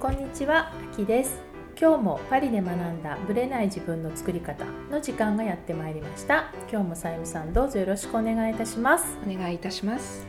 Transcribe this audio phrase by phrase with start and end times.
[0.00, 1.40] こんにちは、あきです。
[1.76, 6.52] 今日もパリで学んだブレない自分の作り方の時間がやってまいりました。
[6.70, 9.18] 今日もさゆみさんどうぞよろしくお願いいたします。
[9.26, 10.24] お願いいたします。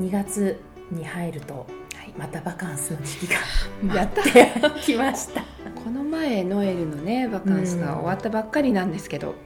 [0.00, 0.60] 2月
[0.90, 1.54] に入ると
[1.94, 2.12] はい。
[2.18, 3.36] またバカンスの時期が
[3.80, 4.50] まやったて
[4.80, 5.42] きました。
[5.84, 9.36] この前ノエルのねバカンスが終わったばっかりなんですけど、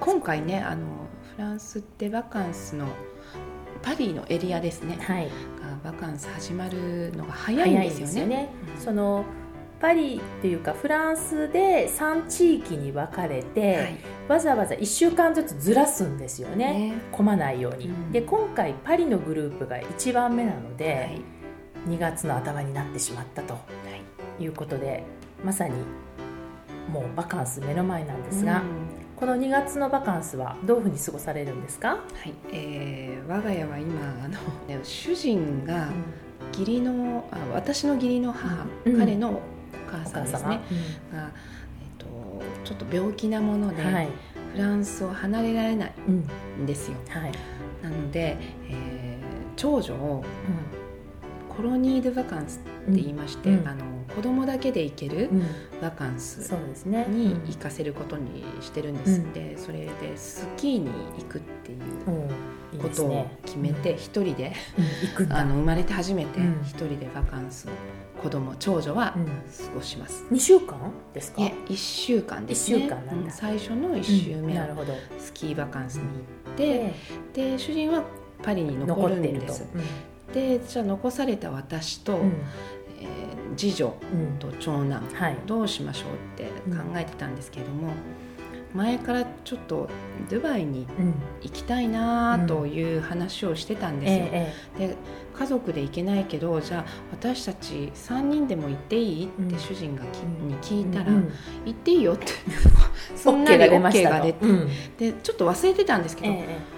[0.00, 0.86] 今回ねあの
[1.36, 2.86] フランスってバカンスの
[3.82, 4.96] パリのエリアですね。
[4.98, 5.26] はい。
[5.26, 5.32] が
[5.86, 8.12] バカンス始まるのが早いんですよね。
[8.12, 8.48] 早いね。
[8.76, 8.82] うん。
[8.82, 9.24] その
[9.80, 13.98] パリっていうかフランスで3地域に分かれて、はい。
[14.26, 16.90] わざわざ1週間ずつずらすんですよね。
[16.90, 16.94] ね。
[17.12, 18.10] 混まないように、うん。
[18.10, 21.22] で今回パリのグループが1番目なので、はい。
[21.88, 23.56] 2月の頭になってしまったと
[24.40, 25.04] いうことで
[25.44, 25.74] まさに
[26.90, 35.88] もうバカンス目の前なんですが、うんこの2月のバカンスはどういうふうに過ごされるんですか、はいえー我が家は今あのね主人が
[36.52, 38.98] 義理のあ私の義理の母、うん。
[38.98, 39.40] 彼のおお
[39.90, 40.60] 母さんですね。
[41.12, 41.30] が、
[41.80, 42.06] えっと
[42.64, 44.08] ちょっと病気なもので、はい、
[44.52, 46.96] フランスを離れられないうんんですよ。
[47.08, 47.32] はい。
[47.82, 48.36] なので、
[48.68, 50.22] えー長女を
[51.56, 52.60] コロニー・ド・バカンスっ
[52.94, 53.66] て言いまして、うん。
[53.66, 53.84] あの
[54.16, 55.30] 子供だけで行ける
[55.80, 57.06] バカンスそうですね。
[57.08, 59.32] に行かせることにしてるんです、うん。
[59.34, 64.54] でそれでスキーに行くっていうことを決めて一人で、
[65.30, 66.62] あの生まれて初めてうん。
[66.62, 67.70] 一人でバカンスを
[68.22, 69.26] 子供長女はうん。
[69.26, 69.30] 過
[69.74, 70.78] ごします、2週間
[71.12, 71.42] ですか？
[71.42, 72.78] いえ1週間ですね。
[72.78, 73.12] 一週間なんだ。
[73.26, 74.46] うん最初の1週うん。
[74.46, 74.94] 目はなるほど。
[75.18, 76.08] スキーバカンスに行
[76.52, 76.94] って、
[77.34, 78.02] でで主人は
[78.42, 79.66] パリに残残るんです。
[80.32, 82.32] でじゃあ残された私と、うん
[83.00, 84.38] えー次女うん。
[84.38, 85.36] と長男はい。
[85.46, 86.44] どうしましょうって
[86.76, 87.92] 考えてたんですけれども、
[88.74, 89.88] 前からちょっと
[90.30, 91.14] ドバイにうん。
[91.42, 94.28] 行きたいなという話をしてたんですよ。
[94.32, 94.96] ええで
[95.38, 99.26] 家族で行けないけどじゃあ私たち3人でも行っていい？
[99.26, 99.48] っうん。
[99.48, 101.32] て主人がき、に聞いたら、うん。
[101.64, 102.26] 行っていいよって。
[103.24, 104.26] オッケーが出ました OK がと。
[104.26, 104.68] 出て、うん。
[104.98, 106.75] でちょっと忘れてたんですけど、ええ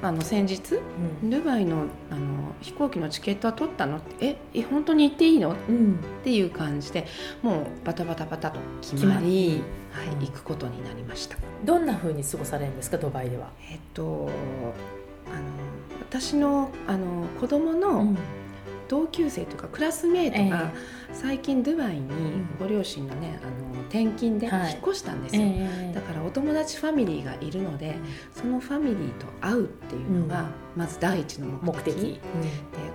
[0.00, 0.76] あの先日
[1.22, 1.30] うん。
[1.30, 5.52] ドバイのあの飛行機のチケットは取ったのってええ本当に行っていいの？
[5.52, 5.98] っうん。
[6.24, 7.06] ていう感じで
[7.42, 10.20] もうバタバタバタと決まりり、はいうん。
[10.20, 11.36] 行くことになりました。
[11.64, 13.50] どんな風に過ごされるんですかドバイでは？
[13.70, 14.30] えっと
[15.26, 15.42] あの
[16.00, 18.14] 私のあの子供の
[18.88, 20.72] 同級生というかクラスメートが
[21.12, 22.06] 最近ドバイに
[22.58, 24.74] ご両親のねあの転勤で引はい。
[24.74, 25.42] っ越したんですよ。
[25.42, 27.96] ええだからお友達ファミリーがいるので
[28.34, 30.46] そのファミリーと会うっていうのが
[30.76, 32.12] まず第一の目的,、目的。
[32.12, 32.18] で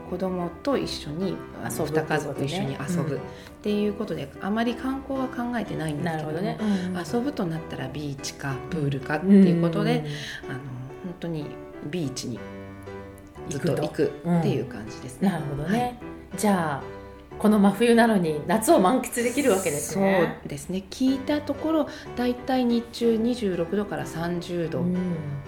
[0.10, 3.18] 子供と一緒にあの遊ぶ2家族一緒に遊ぶ。
[3.18, 3.20] っ
[3.64, 6.58] ていうことであまり観光は考えてないんですけどもね。
[7.14, 10.06] 遊ぶとなったらビーチかプールかっていうことで、ん。
[10.50, 10.60] あの
[11.04, 11.46] 本当に
[11.90, 12.40] ビーチに
[13.50, 14.06] ずっ行くとと行く
[14.40, 15.30] っていう感じですね。
[15.30, 15.98] なるほどね。
[16.38, 17.04] じゃあ
[17.40, 20.38] この真冬なのに夏を満喫できるわけですね。
[20.44, 24.96] そうですね聞いたところだいたい日中26度から30度うん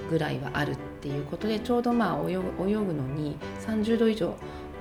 [0.09, 4.29] ぐらいはあるっていうことでちょうどまあ泳ぐ泳ぐのに30度以上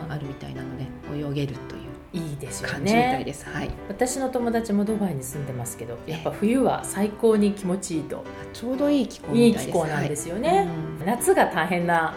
[0.01, 1.84] まああるみたいなので泳げるという
[2.15, 3.25] いいですよ感じみたいね。
[3.25, 3.45] です。
[3.45, 8.23] はい、私の友達もドバイに住んでますけど、やっぱ冬は最高に気持ちいいと。
[8.53, 9.79] ちょうどいい気候いいみたいです。
[9.79, 11.01] 気候なんですよはねい。
[11.01, 12.15] うん夏が大変な。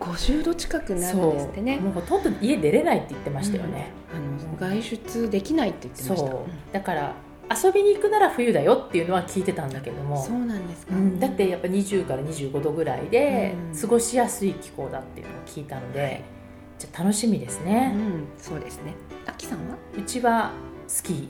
[0.00, 1.76] 50度近くなるんですってね。
[1.78, 3.92] もうほとんど家出れないって言ってましたよね。
[4.12, 6.30] あの外出できないって言ってました。
[6.30, 7.14] そうだから
[7.54, 16.22] 遊びに行くなら冬だよっていうのは聞いてたんだけどもそうなんですか、うんだってやっぱ20から25度ぐらいでうん過ごしやすい気候だっていうのを聞いたので、はい
[16.82, 18.94] じゃあ楽しみですうね、ん、そうですね。
[19.24, 19.76] あきさんは？
[19.96, 20.50] うちは
[20.88, 21.28] スキー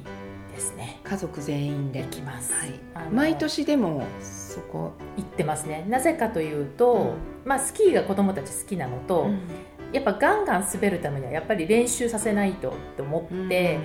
[0.54, 0.98] ですね。
[1.04, 2.00] 家族全員で。
[2.04, 2.70] 行きます、はい。
[3.12, 5.84] 毎年でもそこ、行ってますね。
[5.90, 9.28] なぜかというと、まあ、スキーが子供たち好きなのと、
[9.92, 13.78] やっぱガンガン滑るためにはやっぱり練習させないとって思って、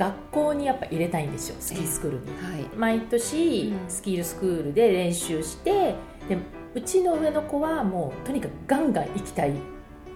[0.00, 2.26] 学校にやっぱ入れたいんですよスキースクールに。
[2.26, 3.88] はい、毎年うん。
[3.88, 5.94] スキールスクールで練習して
[6.28, 6.36] で
[6.74, 9.52] うちの上の子はもうとにかくガンガン行きたい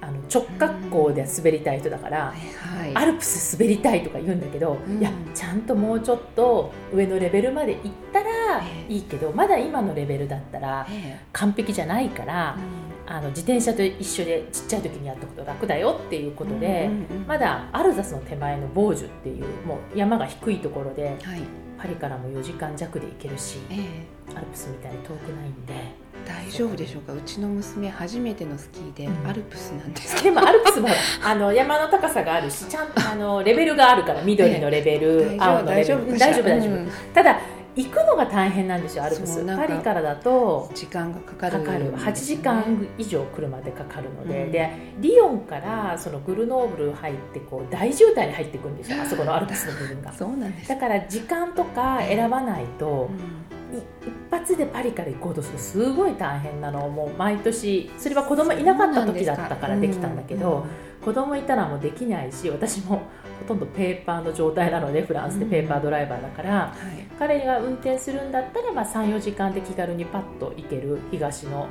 [0.00, 4.98] あの直角行で滑りたい人だから、はい、アルプス滑りたいとか言うんだけど、うん。
[4.98, 8.92] いやちゃんともうちょっと上のレベルまで行ったらええ。
[8.92, 21.40] いいけどまだ今のレベルだったらえ完璧じゃないからえ、あの自転車と一緒でちっちゃい時にやったこと楽だよっていうことで、うんうんうんまだアルザスの手前のボージュっていうもう山が低いところではい、
[21.78, 24.06] パリからも4時間弱で行けるしええ。
[24.36, 25.74] アルプスみたいに遠くないんで
[26.26, 27.12] 大丈夫でしょうか？
[27.12, 29.28] うちの娘初めてのスキーでうん。
[29.28, 30.16] アルプスなんです。
[30.16, 30.88] けでもアルプスも
[31.24, 35.76] あの山の高さがあるしちゃんとあのレベルがあるから緑のレベル、ええ青のレベル。
[35.76, 37.40] 大丈夫大丈夫大丈夫、うんただ
[37.76, 39.44] 行くのが大変なんですよアルプス。
[39.44, 41.92] パリからだと時間がかかるかかる。
[41.92, 50.10] 8時間以上車でかかるので、うん、でリヨンからそのグルノーブル入ってこう大渋滞に入っていくんですよあそこのアルプスの部分が。
[50.14, 50.70] そうなんです。
[50.70, 53.84] だから時間とか選ばないと、うん、一
[54.30, 56.86] 発でパリから行こうとするとすごい大変なの。
[56.86, 60.66] をもう毎年それは子供いなかった時だったからできたんだけど、
[61.04, 63.02] 子供いたらもうできないし私も
[63.40, 71.68] ほとんどペーパーの状態なのでフランスでペーパードライバーだから、うんはい、彼が運転するんだったら、まあ、34時間で気軽にパッと行ける東の、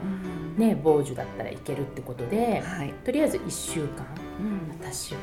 [0.58, 4.06] ね、ボージュだったら行けるってことで、はい、とりあえず1週間、
[4.40, 5.22] うん、私は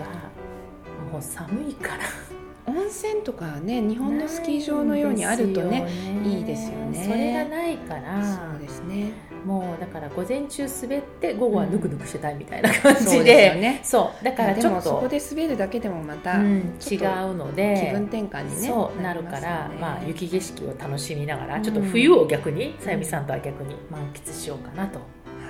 [1.11, 2.42] もう寒いから。
[2.77, 5.89] 温泉とかね日本のスキー場のようにあるとね
[6.25, 7.05] いいですよね。
[7.05, 8.25] それがないから。
[8.25, 9.13] そうですね。
[9.45, 13.81] もうだから午前中滑って午後はぬくぬくしてたいみたいな感じで、うん、そうですよね。
[13.83, 14.25] そう。
[14.25, 14.83] だからちょっと。
[14.83, 17.73] そこで滑るだけでもまた、うん、違うので。
[17.83, 25.01] 気分転換にねそうなるから、まあ、雪景色を楽しみながらちょっと冬を逆にさゆみさんとは逆に満喫しようかなと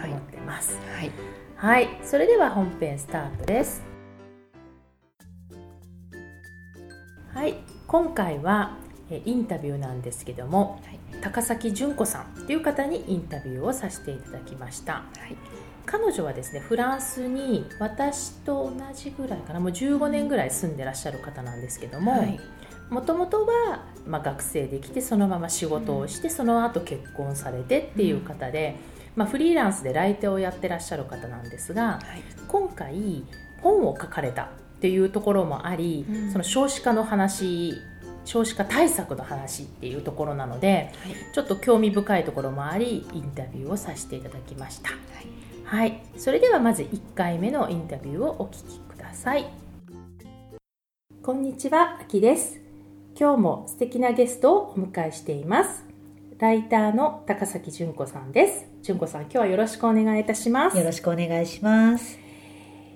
[0.04, 1.10] 思ってます、はい、
[1.56, 3.91] はい、それでは本編スタートです
[7.34, 7.56] はい。
[7.86, 8.76] 今回は
[9.24, 11.02] インタビューなんですけども、はい。
[11.22, 15.36] 高崎純子さんという方にインタビューをさせていただきました、はい、
[15.86, 22.26] 彼女はですねフランスに私と同じぐらいかなもう15年ぐらい住んでらっしゃる方なんですけども
[22.90, 28.76] もともとは、まあ、学生で来てそのまま仕事をして、うん、その後結婚されてっていう方で、
[29.14, 33.24] うん、まあ、フリーランスで来店をやってらっしゃる方なんですが、はい、今回
[33.62, 34.50] 本を書かれた
[34.82, 37.74] っていうところもあり、うん、その少子化の話
[38.24, 44.96] 少子化対策の話っていうところなので、はい、ちょっと興味深いところもありインタビューをさせていただきました、は
[45.76, 49.46] い、はい、それではまず1回目のインタビューをお聞きください。
[51.22, 52.60] こんにちはあきです。
[53.16, 55.84] 今日も素敵なゲストをお迎えしています。
[56.40, 58.66] ライターの高崎純子さんです。
[58.82, 60.76] 純子さん今日はよろしくお願いいたします。
[60.76, 62.18] よろしくお願いします。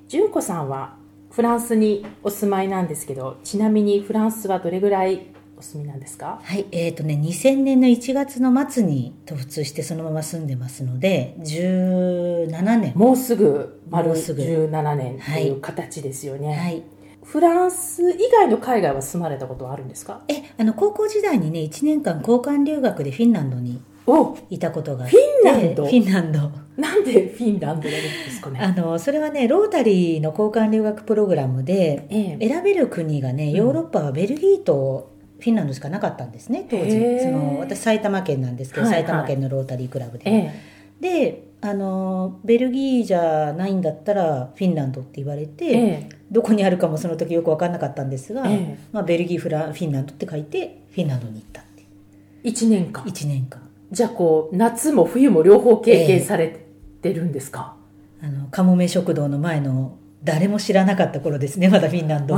[0.09, 1.06] 純子さんは
[1.37, 5.27] フランスにお住まいなんですけどちなみにフランスはどれぐらい
[5.59, 6.41] お住みなんですか？
[6.43, 12.93] はいえーとね、2000年の1月の末に突出してそのまま住んでますので17年。
[12.95, 16.83] もうすぐ丸17年という形ですよね、はい、はい
[17.23, 20.23] フランス以外の海外は住まれたことはあるんですか？
[20.29, 23.83] えあの高校時代にね1年間交換留学でフィンランドに
[24.49, 25.19] いたことがフィ
[25.51, 25.85] ンランド？
[25.85, 28.61] フィンランドなんでフィンランドなんですかね？
[28.61, 37.21] あのそれはねロータリーの交換留学プログラムで、ええ、選べる国がねヨーロッパはベルギーとフィンランドしかなかったんですね当時。
[37.21, 40.55] その私埼玉県なんですけど、はいはい、埼玉県のロータリークラブで、え、
[41.01, 48.45] であのベルギーじゃないんだったらフィンランドって言われて、どこにあるかもその時よく分かんなかったんですが、
[48.93, 51.85] まあ、ベルギーフラフィンランドって書いてフィンランドに行ったって
[52.45, 53.03] 1年間。
[53.05, 53.63] 1年間。
[53.91, 56.66] じゃあこう夏も冬も両方経験されて
[57.13, 57.77] るんですか、
[58.23, 62.37] えー、あのかもめ食堂の前の誰も知らなかった頃ですねまだフィンランド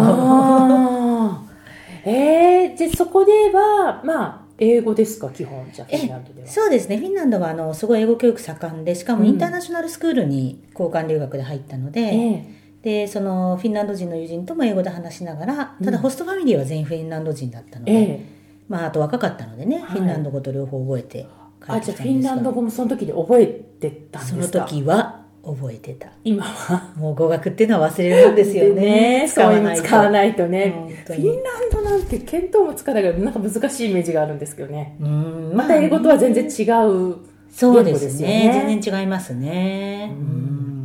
[2.05, 5.31] えー、でそこではまあ英語ですか？
[5.31, 6.49] 基本じゃフィンランドでは。
[6.49, 6.97] そうですね。
[6.97, 12.57] フィンランドはあのすごい英語教育盛んでしかもインターナショナルスクールに交換留学で入ったので、うんえ。
[12.81, 18.21] ー、でそのフィンランド人の友人とも英語で話しながらただホストファミリーは全員フィンランド人だったので、えー、
[18.69, 21.27] まあ、あと若かったのでね、はい、フィンランド語と両方覚えて
[21.69, 24.49] あじゃあフィンランド語もその時に覚えてたんですか？
[24.49, 26.09] その時は覚えてた。
[26.25, 26.93] 今は？
[26.97, 29.21] もう語学っていうのは忘れるんですよね。
[29.23, 29.83] ね使わないと。
[29.83, 31.05] 使わないとね。
[31.07, 34.97] フィンランドなんて見当もつかないからなんか難しいイメージがあるんですけどね。
[35.01, 37.17] うんまた英語とは全然違う、
[37.51, 38.51] そうですね。
[38.67, 40.11] 全然違いますね。
[40.13, 40.78] うん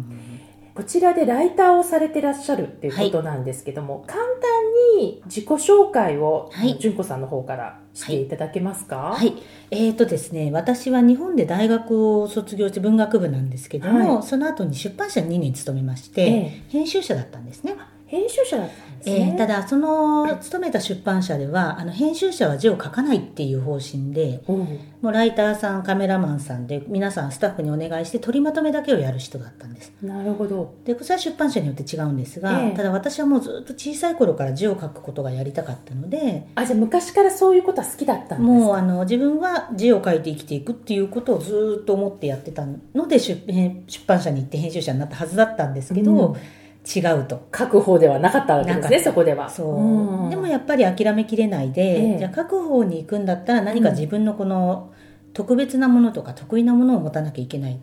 [0.76, 4.30] こちらでライターをされてらっしゃるっていうことなんですけども、はい、簡単
[5.00, 9.14] に自己紹介を、はい、純子さんの方からしていただけますか？
[9.16, 9.36] はい、
[9.70, 17.76] えっ、ー、とですね私は日本で大学を卒業して文学部なんですけども、はい、その後に出版社に2年勤めまして、えー、編集者だったんですね
[18.14, 24.54] 編集者だったんですね、えー、ただその勤めた出版社ではあの編集者は字を書かないっていう方針で、う。
[24.54, 24.58] ん、
[25.02, 29.92] もうライターさんカメラマンさんで皆さんスタッフにお願いして取りまとめだけをやる人だったんです。
[30.04, 30.76] なるほど。
[30.86, 38.42] でそれは出版社によって違うんですが、えー、ただ私はもうずっと小さい頃から字を書くことがやりたかったのであじゃあ昔からそういうことは好きだったんですか？
[38.44, 43.36] もうあの自分は字を書いて生きていくっていうことをずっと思ってやってたので出
[43.88, 46.36] 出版社に行って編集者になったはずだったんですけど、うん
[46.84, 47.48] 違うと。
[47.56, 49.50] 書く方ではなかったわけですねそこでは。
[49.50, 49.64] そ
[50.28, 54.92] う、でもやっぱり諦めきれないで、ええ、じゃあ書く方に行くんだったら何か自分のこの
[55.34, 57.78] 特別なものとか得意なものを持たなきゃいけないっ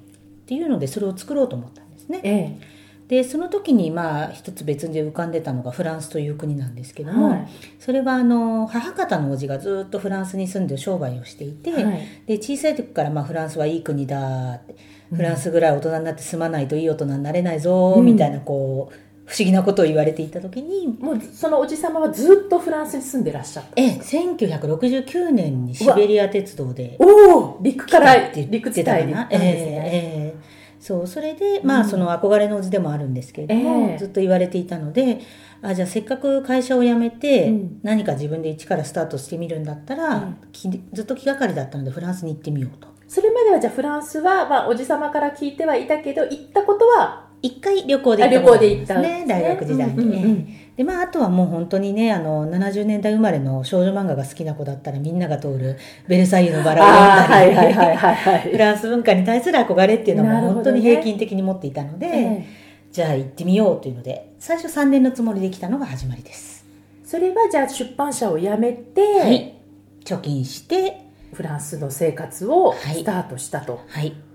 [0.47, 2.81] ていうのでそれを作ろうと思ったんですね、え
[3.11, 7.49] でその時にまあ一つ別で浮かんでたのがフランスという国なんですけども、はい、
[7.81, 14.77] それはあの母方のおじがずっとフランスに住んで商売をしていて、はい、で小さい時からまあフランスはいい国だって
[15.15, 18.95] フランスぐらい大人になって住まないといい大人になれないぞ、みたいなこう
[19.31, 23.71] 不思議なことを言われていた時にもうそのおじ様はずっとフランスに住んでらっしゃった。
[23.77, 29.05] ええ1969年にシベリア鉄道でおお陸から陸地帯。
[29.07, 30.35] にええええ。
[30.81, 35.21] そうそれで、まあその憧れの図でもあるんですけれども、えー、ずっと言われていたので
[35.63, 37.53] あじゃあせっかく会社を辞めて、
[37.83, 40.37] 何か自分で一からスタートしてみるんだったら、うん、
[40.93, 50.77] ずっと気がかりだったのでフランスに行ってみようとそれまではじゃあフランスは、まあ、おじ様から聞いてはいたけど行ったことは一回旅行で行ったんですね大学時代に、うんうんうん。
[50.77, 55.77] でまあ、あとはもう本当にねあの70年代生まれの少女漫画が好きな子だったらみんなが通る
[56.07, 58.51] 「ベルサイユのバラ」を読んだり。
[58.53, 62.47] フランス文化に対する憧れっていうのも本当に平均的に持っていたので、ね、
[62.93, 66.65] じゃあ行ってみようというので最初3年のつもりで来たのが始まりです。
[67.05, 69.55] それはじゃあ出版社を辞めて、はい、
[70.05, 74.31] 貯金してフランスの生活をスタートしたと、はい、はい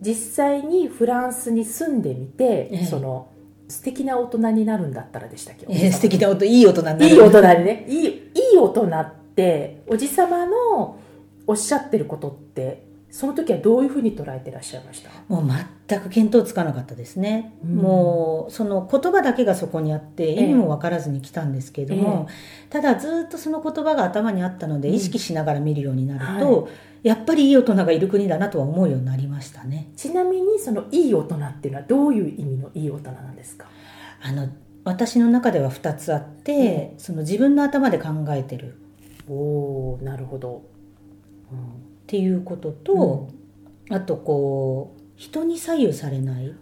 [0.00, 3.30] 実際にフランスに住んでみて、ええ、その
[3.68, 7.06] 素敵な大人になるんだったらでしたっけ、えー、素敵な大人いい大人になる。
[7.06, 7.86] いい大人にね。
[7.88, 8.10] いいい
[8.54, 10.98] い大人っておじさまの
[11.46, 12.83] おっしゃってることって
[13.14, 15.10] その時はどういうふうに捉えてらっしゃいました？
[15.28, 15.48] もう
[15.86, 26.72] 全く見当つかなかったですね、うん、もうその言葉だけがそこにあって意味も分からずに来たんですけれども、えただずっとその言葉が頭にあったので意識しながら見るようになると、うんはい。
[27.04, 29.90] やっぱりいい大人がいる国だなとは思うようになりましたね。
[29.94, 33.68] ちなみにそのいい大人っていうのはどういう意味のいい大人なんですか？
[34.22, 34.48] あの
[34.82, 38.76] 私の中では2つあって、うん、その自分の頭で考えてる。
[39.28, 40.62] おなるほど、
[41.52, 41.58] うん、
[42.14, 43.28] っていうことと、
[43.90, 46.54] うん、あとこう人に左右されない。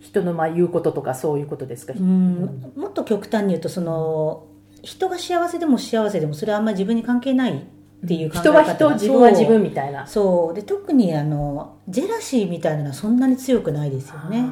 [0.00, 4.46] 人のまあ言うこととかそういうことですか、うん、もっと極端に言うとその
[4.82, 10.06] 人が幸せでも幸せでもそれはあんまり自分に関係ないっていう人は人自分は自分みたいな。
[10.06, 10.54] そう。
[10.54, 14.48] で特にあのジェラシーみたいなのはそんなに強くないですよね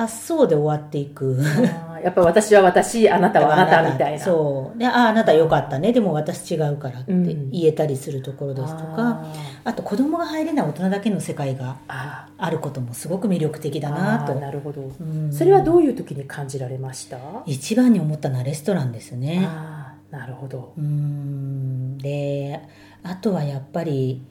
[0.00, 1.38] あっそうで終わっていく。
[2.02, 4.18] やっぱ私は私あなたはあなたみたいな。
[4.18, 4.78] そう。
[4.78, 5.92] でああなたよかったね。
[5.92, 9.32] でも私違うからって言えたりするところですとか、うん、
[9.64, 14.34] あと子供が入れない大人だけの世界があることもすごく魅力的だなと。
[14.36, 17.18] なるほど、うん、それはどういう時に感じられました？
[17.44, 19.46] 一番に思ったのはレストランですね。
[20.10, 20.72] なるほど。
[20.78, 21.98] うん。
[21.98, 22.62] で
[23.02, 24.22] あとはやっぱり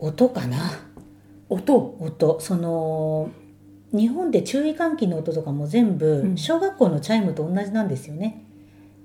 [0.00, 0.58] 音かな。
[1.48, 1.96] 音？
[2.00, 2.40] 音。
[2.40, 3.30] その
[3.92, 8.44] 日本で注意喚起の音とかも全部小学校のチャイムと同じなんですよね、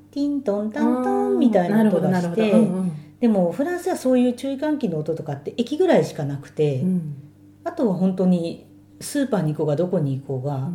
[0.06, 7.16] うん、ティントンタンタンみたいな音がして、うんうん、でもフランスはそういう注意喚起の音とかって駅ぐらいしかなくて、うん、
[7.64, 8.68] あとは本当に
[9.00, 10.70] スーパーに行こうがどこに行こうが、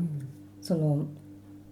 [0.61, 1.07] その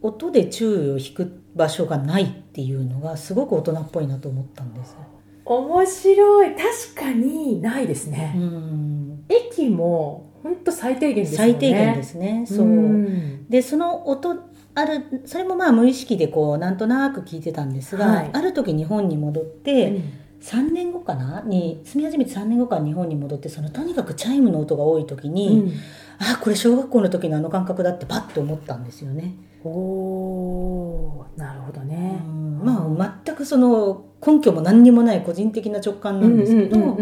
[0.03, 4.97] 音で注意を引く場所がないっていうのがすごく大人っぽいなと思ったんです。
[5.45, 6.55] 面白い。
[6.55, 11.37] 確かにないですね、うん、駅も本当最低限ですね。
[11.39, 12.45] 最低限ですね。
[12.47, 14.37] そう、うでその音
[14.77, 20.13] あるそれもまあ無意識でこうなんとなく聞いてたんですが、はい、ある時日本に戻って、うん。
[20.45, 21.41] 3年後かな？
[21.41, 25.73] に住み始めて3年後から日本に戻ってそのとにかくチャイムの音が多い時に、うん、
[26.19, 29.37] あこれ小学校の時のあの感覚だってパッと思ったんですよね。
[29.65, 32.21] おなるほどね、
[32.63, 36.99] まあ全くその根拠も何にもない個人的な直感なんですけど、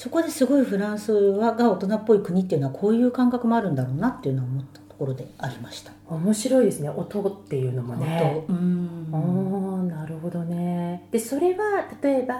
[0.00, 5.92] そこですごいフランスはが大人っぽい国っていうのはこういう感覚もあるんだろうなっていうのは思ったところでありました。
[6.08, 8.42] 面白いですね音っていうのもね。
[8.48, 9.88] 音うん。
[9.90, 11.06] なるほどね。
[11.10, 12.34] でそれは例えば、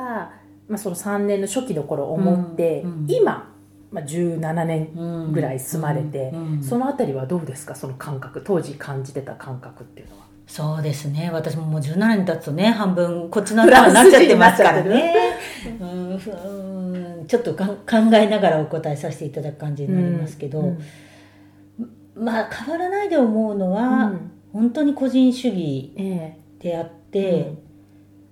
[0.69, 3.53] まあ、その3年の初期の頃思って、うんうん、今
[3.93, 7.75] まあ、17年ぐらい住まれて、その辺りはどうですか？
[7.75, 8.41] その感覚。
[8.43, 10.23] 当時感じてた感覚っていうのは。
[10.47, 11.31] そうですね。
[11.31, 15.30] 私ももう17年経つとね半分こっちの頭になっちゃってますからね
[15.81, 15.85] う
[17.23, 20.79] んちょっとか考えながらお答えさせていただく感じになりますけど、うん。
[22.17, 25.93] うん、まあ変わらないで思うのは、うん、本当に個人主義
[26.59, 27.55] であって、ええ、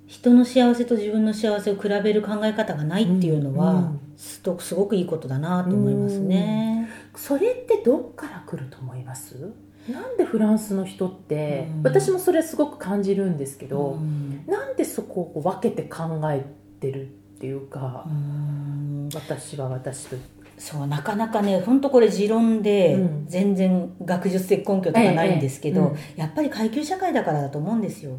[0.06, 6.88] 人の幸せと自分の幸せを比べる考え方がないっていうのは、すすごくいいことだなと思いますね。
[7.14, 9.52] それってどっから来ると思います？
[9.88, 14.44] なんでフランスの人って、私もそれすごく感じるんですけど、ん。
[14.46, 16.44] なんでそこを分けて考え
[16.80, 17.06] てるっ
[17.40, 20.16] ていうか、う私は私と。
[20.58, 28.18] そうなかなかね本当これ持論で全然学術的根拠とかないんですけど、やっぱり階級社会だからだと思うんですよ。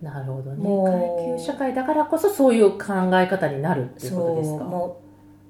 [0.00, 0.64] なるほどね。
[0.90, 4.64] 階級社会だからこそそういう考え方になるっていうことですか？
[4.64, 5.01] も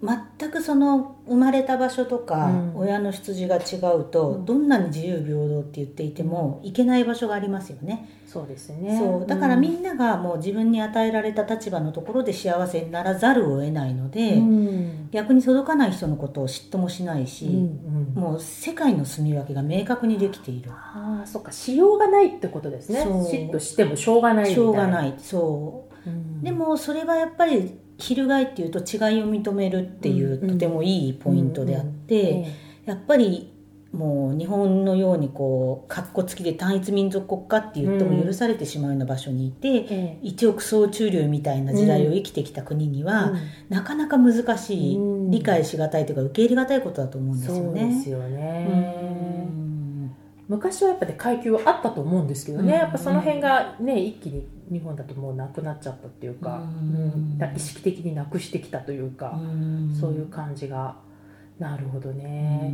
[0.02, 8.09] 全くその生まれた場所とか、親の出自が違うと、どんなに自由平等って言っていても、いけない場所がありますよね。
[8.26, 8.99] そうですね。
[8.99, 9.26] そう。
[9.26, 20.71] だからみんながもう自分に与えられた立場のところで幸せにならざるを得ないので、うん、逆に届かない人のことを嫉妬もしないし、うんうん、もう世界の住み分けが明確にできている。
[20.73, 21.52] ああそっか。
[21.52, 23.04] しようがないってことですね。
[23.04, 25.14] 嫉妬してもしょうがないしょうがない。
[25.18, 32.47] そう、うん、でもそれはやっぱり翻っていうと違いを認めるっていう、とてもいいポイントであって、
[32.85, 33.52] やっぱり
[33.92, 47.62] もう日本のようにこうかっこつきで単一民族国家って言っても許されてしまうような場所にいて、うん、一億総中流みたいな時代を生きてきた国には、うん、なかなか難しい、うん、理解しがたいというか受け入れがたいことだと思うんですよね。
[47.62, 49.49] そうですよね、
[50.52, 57.38] 昔はやっぱり階級はあったと思うんですけどね、やっぱその辺がね一気に日本だともうなくなっちゃったっていうか、うん。
[57.56, 59.38] 意識的になくしてきたというか、
[60.00, 60.97] そういう感じが。
[61.59, 62.73] なるほどね。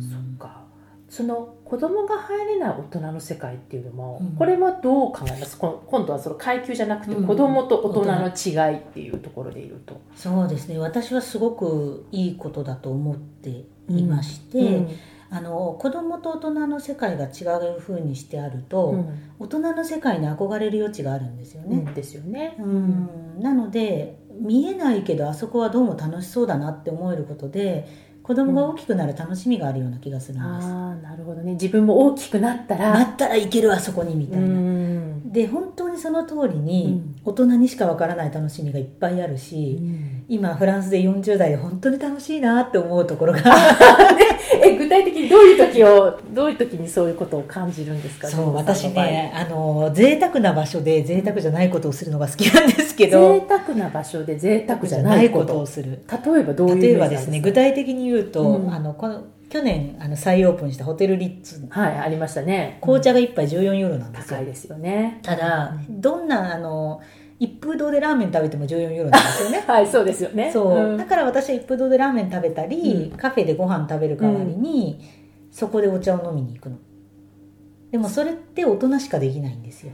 [0.00, 0.62] そっか。
[1.08, 5.58] その子供が入れない大人の世界っていうのも、うん、これはどう考えます？
[5.58, 10.78] 今度はその階級じゃなくて子供と大人の違いっていうところでいると、そうですね。
[10.78, 14.86] 私はすごくいいことだと思っていまして、
[15.32, 17.44] あの子供と大人の世界が違
[17.76, 21.84] うふうにしてあると、うん、大人の世界に憧れる余地があるんですよね。
[21.86, 22.56] うん、ですよね。
[22.58, 27.86] うん、なので見えないけどあそこはどうも楽しそうだなって思えることで
[28.22, 31.52] 子供が大きくなる楽しみがあるような気がするんです、うん、あなるほどね。
[31.52, 32.92] 自分も大きくなったら。
[32.92, 35.00] なったらいけるあそこにみたいな。
[35.30, 44.59] で本当にその通りに大人にしかわからない楽しみがいっぱいあるし、うん、今フランスで40代で本当に楽しいなって思うところがえ具
[44.90, 48.28] 体的にどういう時をどういう時にそういうことを感じるんですか？
[48.28, 53.32] そう私ねあの贅沢な場所で贅沢じゃないことをするのが好きなんですけど。
[53.32, 55.60] 贅沢な場所で贅沢じゃないこと。
[55.60, 61.66] をする例えばどういう例えばですね具体的に言うと、うん、あのこの去年あの再オープンしたホテルリッツ。
[61.68, 62.78] はいありましたね。
[62.80, 65.18] 紅茶が1杯14ユーロなんですよ、高いですよね。
[65.22, 67.00] ただ、どんなあの
[67.40, 69.64] 一風堂でラーメン食べても14ユーロなんですよね。
[69.66, 70.50] はいそうですよね。
[70.52, 74.98] そう、うん、だから私は一風堂でラーメン食べたり、うん、カフェでご飯食べる代わりに、
[75.48, 76.76] うん、そこでお茶を飲みに行くの。
[77.90, 79.92] でもそれって大人しかできないんですよ。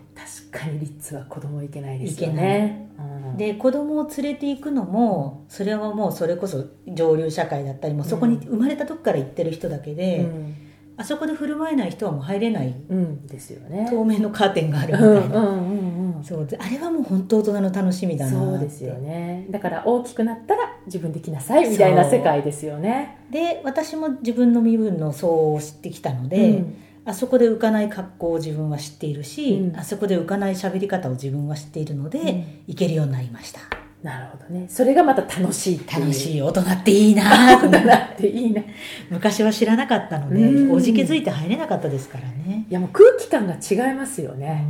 [0.51, 2.91] 確かにリッツは子供いけないですよね。
[3.37, 10.55] で子供を連れていくのもそれはもうそれこそ上流社会だったりもそこに生まれた時から行ってる人だけで、うん、
[10.99, 13.87] あそこで振る舞えない人はもう入れない、うん、ですよね。
[13.91, 19.47] 透明のカーテンがあるみたいな、うんうん、そうあれはもう本当大人の楽しみだなそうですよね。
[19.51, 23.19] だから大きくなったら自分で来なさいみたいな世界ですよね。
[23.31, 26.65] で私も自分の身分の層を知ってきたので、
[27.05, 33.61] あそこで浮かない格好を自分は知っているし、うん、あそこで浮かない喋り方を自分は知っているので、うん、行けるようになりました
[34.07, 34.67] なるほどね。
[34.69, 38.63] それがまた楽しい楽しい大人っていいな大人っていいな
[39.11, 42.67] 昔は知らなかったのでおじけづいて入れなかったですからね。
[42.71, 44.65] いやもう空気感が違いますよね。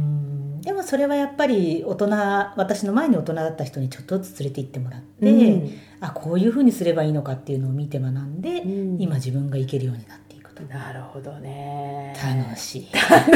[0.62, 2.08] でもそれはやっぱり大人
[2.56, 10.26] 私の前に大人だった人にちょっとずつ連れて行ってもらって、うん、あこういうふうにすればいいのかっていうのを見て学んで、うん、今自分が行けるようになって
[10.64, 12.14] なるほどね。
[12.16, 12.88] 楽しい。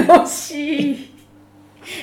[0.09, 1.20] 楽しい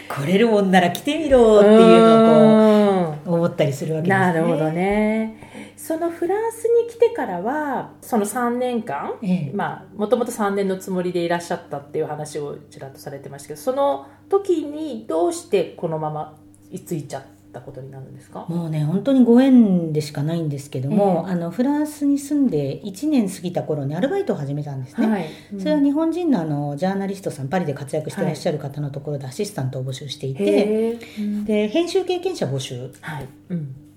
[0.08, 4.26] 来れるもんなら来てみろっていうのをこう思ったりするわけですね。
[4.26, 5.74] なるほどね。
[5.76, 16.36] そのフランスに来てからはその3年間、ええ、まあもともと3年のつもりでいらっしゃったっていう話をちらっとされてましたけどその時にどうしてこのまま
[16.72, 17.37] 居ついちゃった？
[17.48, 18.46] ったことになるんですか？
[18.50, 25.26] もうね本当にご縁でしかないんですけども、えー、あのフランスに住んで1年過ぎた頃にアルバイトを始めたんですね、はい。
[25.54, 32.92] うん、それは日本人のあのジャーナリストさんパリで活躍してらっしゃる方のところでアシスタントを募集していて、はい、で編集経験者募集。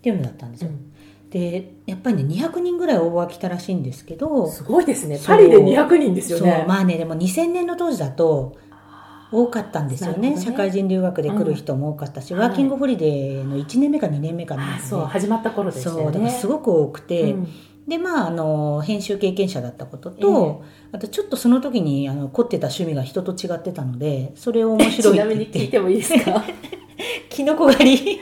[0.01, 0.93] っていうのだったんですよ、うん。
[1.29, 5.21] でやっぱりね200人ぐらい応募が来たらしいんですけどすごいですね。
[5.25, 6.65] パリで200人ですよね。
[6.67, 8.57] まあねでも2000年の当時だと
[9.33, 15.97] 多かったんですよね、ね、社会人留学で来る人も多かったし、うん、ワーキングホリデーの1年目か2年目かなんで、そう始まった頃でしたね。
[16.03, 17.49] そうだからすごく多くて、うん、
[17.87, 26.45] でまああの編集経験者だったことと、えー、あとちょっとその時にあの凝ってた趣味が人と違ってたのでそれを面白いちなみに聞いてもいいですか？
[27.29, 28.21] キノコ狩り。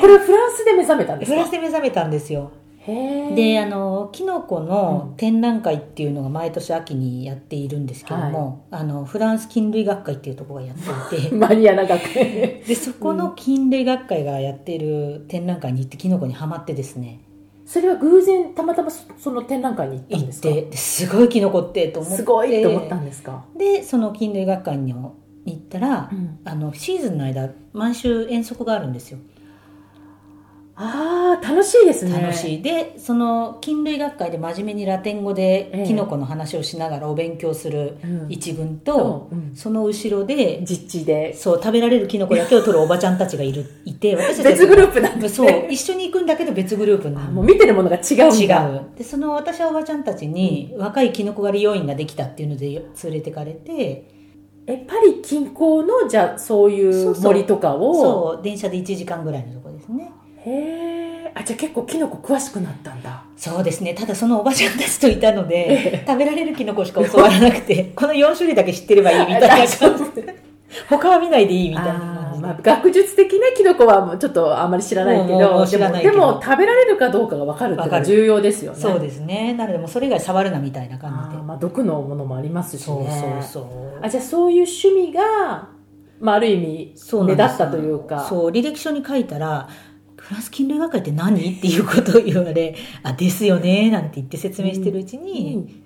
[0.00, 1.36] これはフランスで目覚めたんですか？
[1.36, 2.50] フランスで目覚めたんですよ
[2.86, 11.34] であのキノコの展覧会っていうのが毎年秋にやっているんですけども、はい、あのフランス菌類学会っていうところがやっていて。
[11.36, 12.62] マニアな学会。
[12.66, 17.20] でそこの菌類学会がやっている展覧会に行ってキノコにはまってですね。
[17.64, 20.48] それは偶然たまたまその展覧会に行ったんですか？
[20.50, 22.16] 行ってすごいキノコってと思って。
[22.16, 23.44] すごいと思ったんですか？
[23.56, 25.12] でその菌類学会に行
[25.54, 29.18] ったら、うん、あのシーズンの間毎週遠足があるんですよ
[30.84, 32.20] ああ楽しいですね。
[32.20, 32.62] 楽しい。
[32.62, 39.34] でその菌類学会で真面目にラテン語でキノコの話をしながらお勉強する一軍と、う。
[39.34, 41.34] んうん、その後ろで実地で。
[41.34, 45.28] そう食べられるキノコだけを取るおばちゃんたちがいるいて 私たち別グループなんで。
[45.28, 48.80] す、ね、そう一緒に行くんだけど別グループなもう見てるものが違う違う。
[48.98, 52.66] でその私はおばちゃんたちに、若いキノコ狩り要員ができたっていうので
[53.04, 54.04] 連れてかれて
[54.66, 57.94] えパリ近郊のじゃあそういう森とかを？
[57.94, 58.42] そう。
[58.42, 60.10] 電車で1時間ぐらいのとこですね
[60.44, 63.22] へえあじゃあ結構キノコ詳しくなったんだ。
[63.36, 63.94] そうですね。
[63.94, 69.74] ただそのおばちゃんたちといたので食べられるキノコしか教わらなくてこの4種類だけ知ってればいいみたいな感じ。
[70.88, 78.80] 他は見ないでいいみたいなまあ、学術的なキノコはちょっとあんまり知らないけどでも食べられるかどうかが分かるっていうのは重要ですよね。
[78.80, 79.54] そうですね。
[79.54, 81.42] なのでもそれ以外触るなみたいな感じで。
[81.42, 82.86] まあ、毒のものもありますしね。
[82.86, 83.06] そう
[83.52, 84.04] そうそう。
[84.04, 85.68] あじゃあそういう趣味が、
[86.20, 88.26] まあ、ある意味目立ったというか。
[88.28, 89.68] そう履歴書に書いたら
[90.22, 91.58] フランス菌類学会って何？
[91.58, 95.82] っていうことを言われ、あ、ですよね、なんて言って説明してるうちに、うん。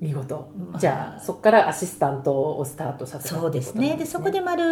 [0.00, 3.96] 見事、じゃあそこからアシスタントをスタートさせたそうですね。
[3.96, 4.64] でそこで丸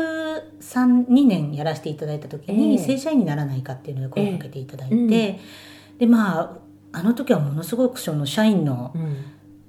[0.60, 5.32] 32年やらせていただいた時に、正社員にならないかっていうので声をかけていただいて、えー
[5.92, 6.58] うん、でまあ
[6.92, 9.16] あの時はものすごくその社員の、うん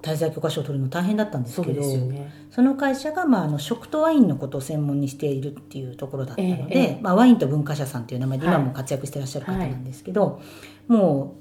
[0.02, 10.40] 滞在許可証を取るの大変だったんですけどそ、ね,、の会社が、まあ、あの食とワインのことを専門にしているっていうところだったので、えー、まあ、ワインと文化社さんっていう名前で今も活躍してらっしゃる方なんですけど、は
[10.88, 11.36] い、も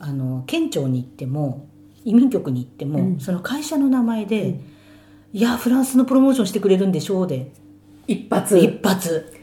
[0.00, 1.68] うあの県庁に行っても
[2.04, 4.60] 移民局に行っても、うん、その会社の名前で、うん、
[5.32, 7.52] いやフランスのプロモーションしてくれるんでしょうで
[8.08, 8.58] 一発。
[8.58, 9.41] 一発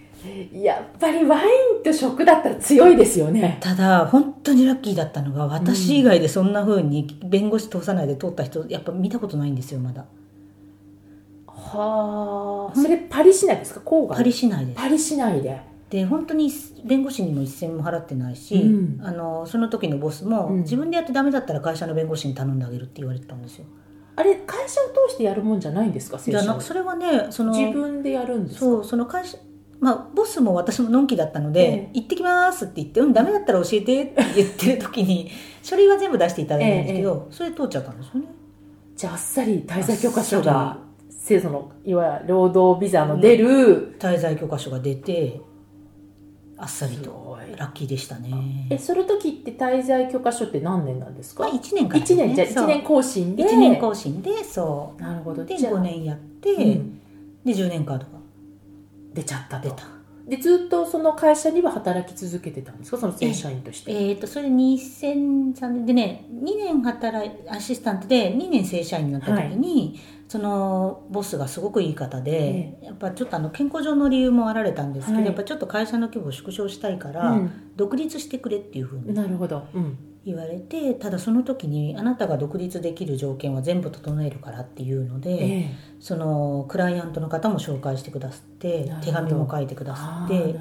[0.54, 1.48] やっぱりワイ
[1.80, 3.58] ンと食だったら強いですよね。
[3.62, 10.06] ただ本当にラッキーだったのが私以外でそんなふうに弁護士通さないで通った人やっぱ見たことないんですよまだ。
[11.48, 12.76] はあ。
[12.76, 13.82] それパリ市内ですか？
[13.82, 14.18] 郊外？
[14.18, 14.78] パリ市内です。
[14.78, 15.62] パリ市内で。
[15.90, 16.52] で本当に
[16.86, 23.66] 弁護士にも一銭も払ってないし、うん、あのその時のボスも、うん、自分でやってダメだったら会社の弁護士に頼んであげるって言われてたんですよ。
[24.16, 26.20] あれ会社を通してやるもんじゃないんですか？
[26.20, 29.38] じゃそれはねその自分でやるんですそうその会社
[29.80, 35.32] まあ、ボスも私ものんきだったので、ええ、行ってきますって言って、うん、ダメだったら教えてって言ってる時に、
[35.64, 38.28] 書類は全部出していただいたんですけど、え、それ通っちゃったんですよね。
[38.96, 40.78] じゃあ、あっさり滞在許可書が、
[41.10, 45.40] 制度の、いわゆる労働ビザの出る、滞在許可書が出て、
[46.58, 47.30] あっさりと。
[47.58, 48.68] ラッキーでしたね。
[48.70, 53.44] えその時って滞在許可書って何年なんですか、まあ、1年から、ね、1年じゃ1年更新で。
[53.44, 55.02] 1年更新でそう。
[55.02, 55.46] なるほど。
[55.46, 57.00] で5年やって、うん、
[57.44, 58.19] で10年カードが
[59.20, 59.84] 出ちゃった出た。
[60.28, 62.98] でずっとその会社には働き続けてたんですか？
[62.98, 63.92] その正社員として。
[63.92, 79.14] えっ、ー、とそれ2003年でね2年働いアシスタントで2年正社員になった時に、はい、そのボスがすごくいい方で、やっぱちょっとあの健康上の理由もあられたんですけど、はい、やっぱちょっと会社の規模を縮小したいから、うん、独立してくれっていうふうに。
[79.14, 79.98] なるほど、うん
[80.30, 90.56] 言われてただその時にあなたが独立できる条件は全部整えるからっていうので、ええ、そのクライアントの方も紹介してくださって手紙も書いてくださって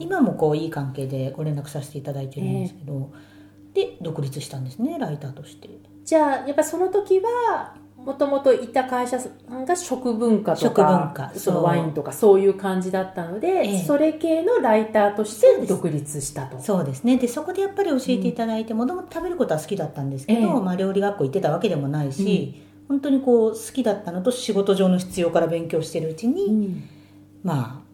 [0.00, 3.10] 今もこういい関係でご連絡させていただいてるんですけど、
[3.74, 5.68] え、で独立したんですねライターとして。
[6.04, 9.18] じゃあやっぱその時はもともといた会社
[9.66, 12.44] が食文化とかそのワインとかそう。
[12.44, 16.60] いう感じだったので、ええ、それ系のライターとして独立したと。
[16.60, 17.16] そうですね。
[17.16, 22.54] でそこでやっぱり教えていただいてもともと食べることは好きだったんですけど、え、まあ、料理学校行ってたわけでもないし、
[22.88, 26.88] うん、本当にこう好きだったのと仕事上の必要から勉強してるうちに、うん、
[27.42, 27.84] まあ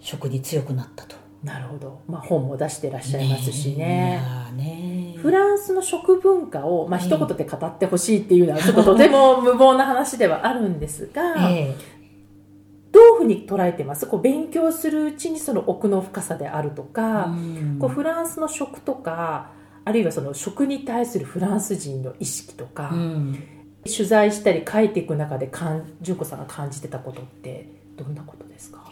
[0.00, 1.16] 食に強くなったと。
[1.42, 4.18] なるほど、まあ、本も出してらっしゃいますしね。
[4.56, 11.74] ねフランスの食文化を、まあ一言で語ってほしいっていうのはちょっととても無謀な話ではあるんですが、 え
[12.92, 14.06] どういうふうに捉えてます？
[14.06, 17.34] こう勉強するうちにその奥の深さであるとか、
[17.80, 19.48] こうフランスの食とか
[19.86, 22.90] あるいはその食に対するフランス人の意識とか、
[23.86, 25.50] 取材したり書いていく中で
[26.02, 28.83] 純子さんが感じてたことってどんなことですか？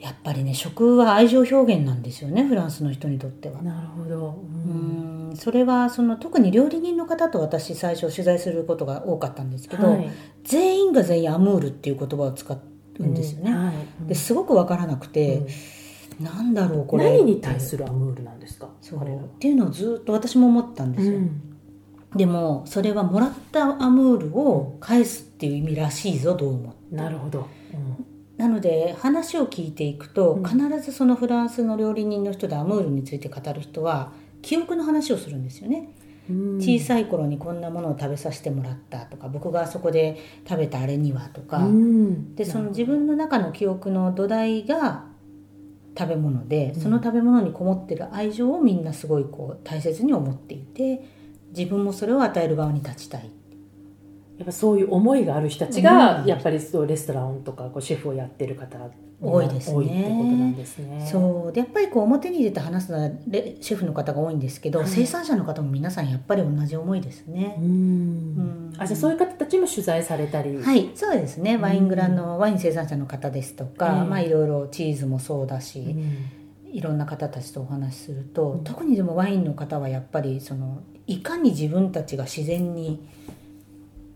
[0.00, 3.60] やっぱりね食は愛情表現なんですよねフランスの人にとっては。
[3.62, 10.10] なるほど、うん、それはその特に料理人の方と私最初取材することが多かったんですけど、はい、
[10.42, 12.52] 全員が全員アムールっていう言葉を使
[12.98, 13.50] うんですよね。
[13.50, 13.66] うん。
[13.66, 13.74] はい。
[14.00, 15.42] うん、ですごく分からなくて、
[16.18, 17.04] うん、なんだろうこれ。
[17.04, 18.70] 何に対するアムールなんですか？
[18.80, 19.00] そう。
[19.00, 19.04] っ
[19.38, 21.20] ていうのをずっと私も思ったんですよ。
[22.16, 27.46] でもそれはもらったアムールを返すっていう意味らしいぞどうもなるほど、
[28.40, 35.90] なので話を聞いていくと、必ずそのフランスの料理人の人でアムールについて語る人は記憶の話をするんですよね。
[36.58, 40.16] 小さい頃にこんなものを食べさせてもらったとか僕がそこで
[40.48, 41.68] 食べたあれにはとか。
[42.34, 45.04] でその自分の中の記憶の土台が
[45.98, 51.04] 食べ物で、その食べ物にこもってる愛情をみんなすごいこう大切に思っていて
[51.54, 53.30] 自分もそれを与える側に立ちたい
[54.40, 58.78] やっぱそういう思いがある人たちがやっぱりそうレストランとかこうシェフをやってる方
[59.20, 59.76] 多いですね。
[59.76, 61.06] 多いってことなんですね。
[61.12, 63.10] そうでやっぱりこう表に出て話すのは
[63.60, 67.56] シェフの方が多いんですけど、はい、生産者の方も皆さんやっぱり同じ思いですね。
[67.58, 70.56] うんうんあじゃあそういう方たちも取材されたり。
[70.56, 71.58] はいそうですね。
[71.58, 75.94] ワイングランのワイン生産者の方ですとか、まあいろいろチーズもそうだし。
[76.72, 83.00] いろんな方たちとお話しすると、特にでもワインの方はやっぱりそのいかに自分たちが自然に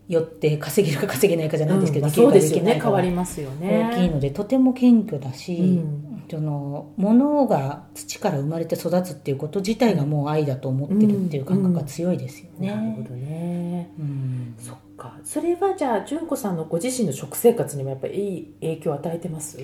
[0.07, 2.79] よって稼げるか稼げないかじゃないですけど、うん、そうですよね。
[2.81, 3.89] 変わりますよね。
[3.91, 12.67] 大きいのでとても謙虚だし、うん、その物が土から生まれて育つっていうこと自体がもう愛だと思ってるっていう感覚が強いですよね。
[12.67, 15.17] なるほどね、うん、そっか。
[15.23, 19.57] それはじゃあ純子さんのご自身の食生活にもやっぱりいい影響を与えてます？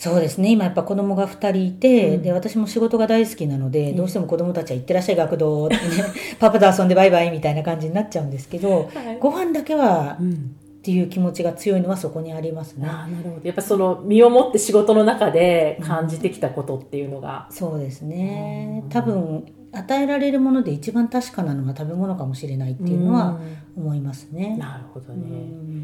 [0.00, 0.50] そうですね。
[0.50, 5.82] 今やっぱ子供が2人いて、うん、で私も仕事が大好きなので、うん、どうしても子供たちは行ってらっしゃい学童ってね
[6.40, 12.88] パパと遊んでバイバイみたいな感じになっちゃうんですけど、はい、ご飯だけは、っていう気持ちが強いのはそこにありますね。
[12.88, 13.46] あなるほど。
[13.46, 18.82] やっぱその身をもって仕事の中で感じてきたことっていうのが、うん、そうですね。
[18.88, 23.38] 多分与えられるもので一番確かなのは食べ物かもしれないっていうのは
[23.76, 24.56] 思いますね。
[24.58, 25.26] なるほどね。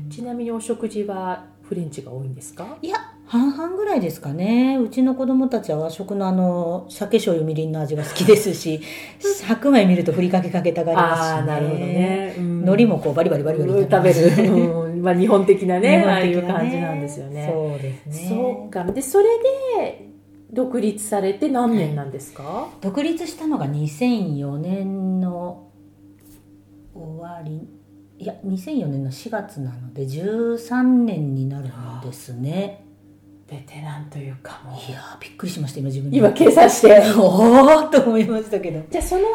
[0.09, 2.79] ちなみにお食事はフレンチが多いんですか？
[2.81, 2.97] いや
[3.29, 4.79] 半々ぐらいですかね。
[4.79, 8.81] うちの子供たちは和食のあの酒醤油みりんの味が好きですし
[9.47, 14.53] 白米見るとふりかけかけたがりますし、ね、なるほどね、うん、海苔もこうバリバリバリバリ食べる、
[14.85, 17.51] うん、まあ日本的なねね、ああいう感じなんですよね。
[17.53, 18.29] そうですね。
[18.29, 18.85] そうか。
[18.85, 19.25] でそれ
[19.79, 20.09] で
[20.53, 25.65] 独立されて何年なんですか、はい、独立したのが2004年の
[26.95, 27.69] 終わり。
[28.19, 32.86] いや2004年の4月なので13年になるんですね。
[33.49, 34.91] ベテランというかもう。
[34.91, 36.19] いやびっくりしました今自分で。
[36.19, 37.01] 今計算して。
[37.17, 38.83] おおと思いましたけど。
[38.91, 39.29] じゃあその間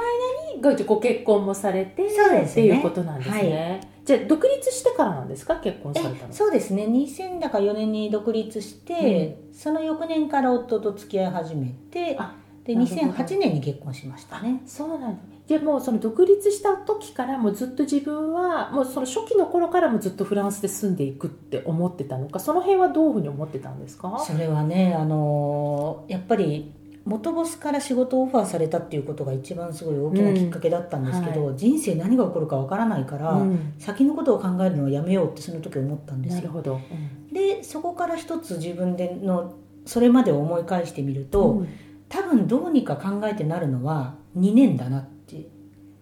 [0.55, 5.55] にご結婚もされてそうです、ね、っていうことなんですね、はい、じゃあ独立してからなんですか？
[5.55, 6.33] 結婚されたの。
[6.33, 6.85] そうですね。
[6.85, 12.17] 2000だか4年に独立して、うん、その翌年から夫と付き合い始めて
[12.63, 14.61] で2008年に結婚しましたね。
[14.67, 24.23] そうなんですでもその独立した時からもずっと自分はもうその初期の頃からもずっとフランスで住んでいくって思ってたのかその辺はどういうふうに思ってたんですか？
[24.25, 26.73] それはねあのやっぱり
[27.03, 36.51] 元ボスから仕事をオファーされたっていうことが一番すごい大きなきっかけだったんですけど、うんはい、人生何が起こるかわからないから、うん、先のことを考えるのはやめようってその時思ったんですよ。
[36.53, 41.65] うん、でそこから一つ自分でのそれまでを思い返してみると、
[42.07, 44.99] 多分どうにか考えてなるのは2年だな。
[44.99, 45.20] って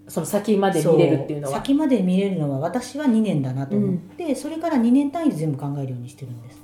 [0.10, 1.56] その先まで見れるっていうのは。
[1.56, 6.60] 先まで見れるのは私は2年だなと思って、うん、それから2年単位で全部考えるようにしてるんです。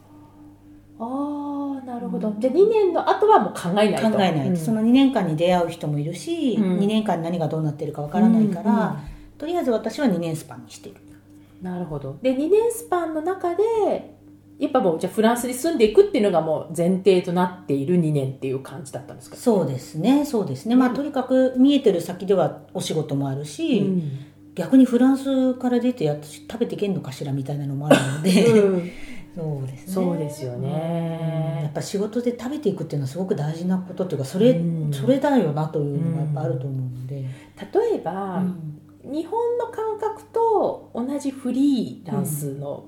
[0.98, 4.10] ああなるほど、うん、じゃあ2年の後はもう考えないと。
[4.10, 9.00] 考えない、うん、その2年間に出会う人もいるし、うん、2年間に何がどうなってるかわからないから、
[9.38, 10.96] とりあえず私は2年スパンにしてる。
[11.62, 12.18] なるほど。
[12.22, 14.15] で2年スパンの中で
[14.58, 19.36] やっぱもうじゃあフランスに住んでいくっていうのがもう前提となっている2年っていう感じだったんですか？
[19.36, 24.12] そうですねそうですね、まあとにかく見えてる先ではお仕事もあるし、うん、
[24.56, 28.92] 逆にフランスから出てや食べていけんのかしらみたいなのもあるので、うん、
[29.36, 29.94] そうですね。
[29.94, 34.58] そうですよね、やっぱ仕事で食べていくっていうのはすごく大事なことっていうかそれ,、
[34.92, 38.42] それだよなというのがやっぱあると思うので、例えば、
[39.04, 42.86] 日本の感覚と同じフリーランスの、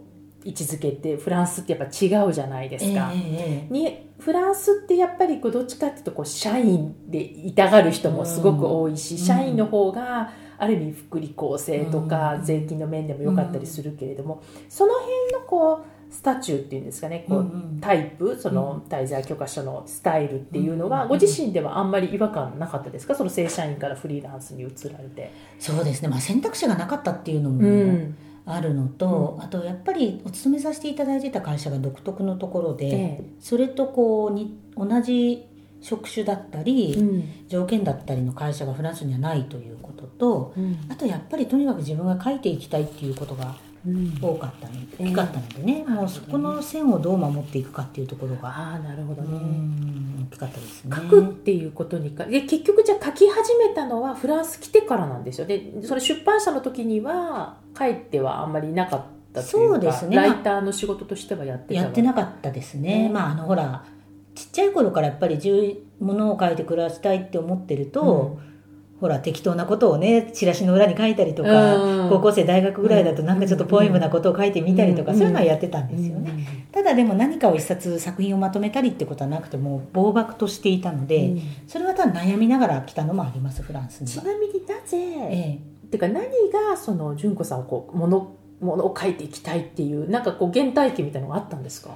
[0.48, 3.12] 位置づけってフランスってやっぱ違うじゃないですか。
[3.14, 23.14] えー、にフランスってやっぱりこうどっちかっていうとこう社員でいたがる人もすごく多いし、うん、社員の方がある意味福利厚生とか税金の面でも良かったりするけれども、その辺のこうスタチューっていうんですかねこうタイプその滞在許可書のスタイルっていうのはご自身ではあんまり違和感なかったですか？
[23.14, 25.32] その正社員からフリーランスに移られて。
[25.60, 32.90] そうですね、まあ、選択肢がなかったっていうのも、うんあるのと、うん、あとやっぱりお勤めさせていただいてた会社が独特のところで、え
[33.22, 35.46] え、それとこうに同じ
[35.82, 43.56] 職種だったり、うん、条件だったりの会社がフランスにはないということと、うん、あとやっぱりとにかく自分が書いていきたいっていうことが
[44.22, 49.40] 多かったの、うん、大きかったのでね、えー、もうそこの線をどう守っていくかっていうところがあなるほどね。
[50.30, 50.96] 大きかったですね。
[50.96, 60.16] 書くっていうことにかで結局じゃあ書き始めたのはフランス来てからなんですよでそれ出版社の時には帰ってはあんまりなかったそうですね。
[60.16, 63.86] ライターの仕事としてはやってやってなかったですね、まああのほら
[64.36, 68.57] ちっちゃい頃からやっぱりものを書いて暮らしたいって思ってると、うん
[69.00, 81.36] ほら適当なことをねチラシの裏に書いたりとか、高校生大学ぐらいだとなんかちょっとポエムなことを書いてみたりとか、そういうのはやってたんですよね、ただでも何かを一冊作品をまとめたりってことはなくても暴漠としていたので、
[81.68, 84.08] それはただ悩みながら来たのもありますフランスに。
[84.08, 85.00] ちなみになぜ、え
[85.32, 86.26] え、っていうか何
[86.70, 91.92] がその純子さんをこうものものを書いていきたいっていうなんかこう原体験みたいなのがあったんですか？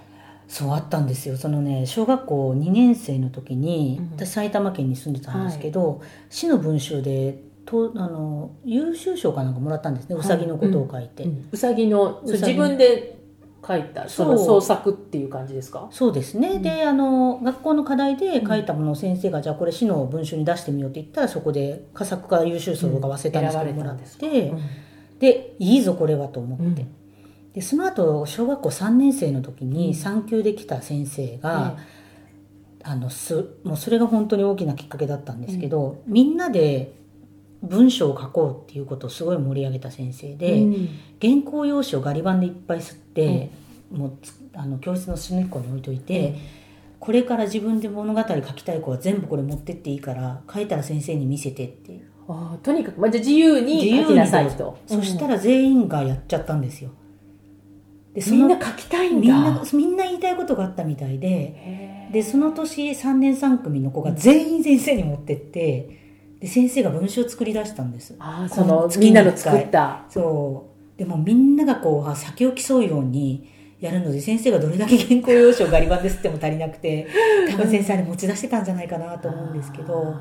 [0.51, 1.37] そうあったんですよ。
[1.37, 13.17] そのね小学校2年生の時に、うん、私埼玉県に住んでたんですけど、はい、市の文集でとあの優秀賞かなんかもらったんですね、うさぎのことを書いて、うさぎの自分で
[13.65, 24.53] 書いたその創作っていう感じですかそうですね、うん、であの学校の課題で書いたものを先生が、じゃあこれ市の文集に出してみようって言ったらそこで佳作か優秀賞とか忘れたんですけどもらって、
[25.19, 26.85] でいいぞこれはと思って。
[27.53, 31.75] でその後小学校3年生の時に産休で来た先生が、
[32.83, 36.93] うん、あのすもうそれが本当に大きなきっかけだったんですけど、うん、みんなで
[37.61, 40.89] 文章を書こうっていうことをすごい盛り上げた先生で、うん、
[41.21, 43.51] 原稿用紙をガリ版でいっぱい吸って、
[43.91, 44.17] もう
[44.53, 46.35] あの教室の隅っこに置いといて、
[46.99, 54.77] これから自分で物語書きたい子は全部これ持ってっていいから書いたら先生に見せてってあとにかく、まあ、じゃ自由に書きなさいと。
[54.87, 56.91] そしたら全員がやっちゃったんですよ、
[58.13, 59.19] でみんな書きたいんだ。
[59.21, 62.09] みんなみんな言いたいことがあったみたいで。
[62.11, 68.15] でその年3年3組の子が全員先生に持ってってで先生が文章を作り出したんです。
[68.19, 70.05] あそのみんなの作った。
[70.09, 70.99] そう。
[70.99, 77.07] でもみんながこう先を競うようにやるので先生がどれだけ原稿用紙をガリ版ですっても足りなくて
[77.49, 80.13] 多分先生あれ持ち出してたんじゃないかなと思うんですけど。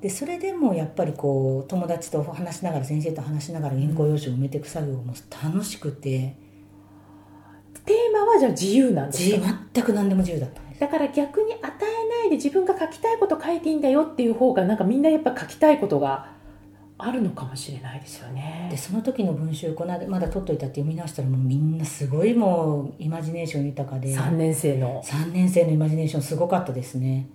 [0.00, 6.45] でそれでもやっぱりこう友達と話しながら先生と話しながら原稿用紙を埋めていく作業も楽しくて。
[7.86, 9.60] テーマはじゃあ自由なんですか？
[9.74, 16.28] 全く何でも自由だっただから逆に与えないで自分が書きたいこと書いていいんだよっていう方がなんかみんなやっぱ書きたいことが
[16.98, 18.68] あるのかもしれないですよね。
[18.70, 24.08] でその時の文集このまだ取っといたって読み直したらもうみんなすごいもうイマジネーション豊かで。
[24.14, 25.02] 3年生の。
[25.02, 27.28] 3年生のイマジネーションすごかったですね。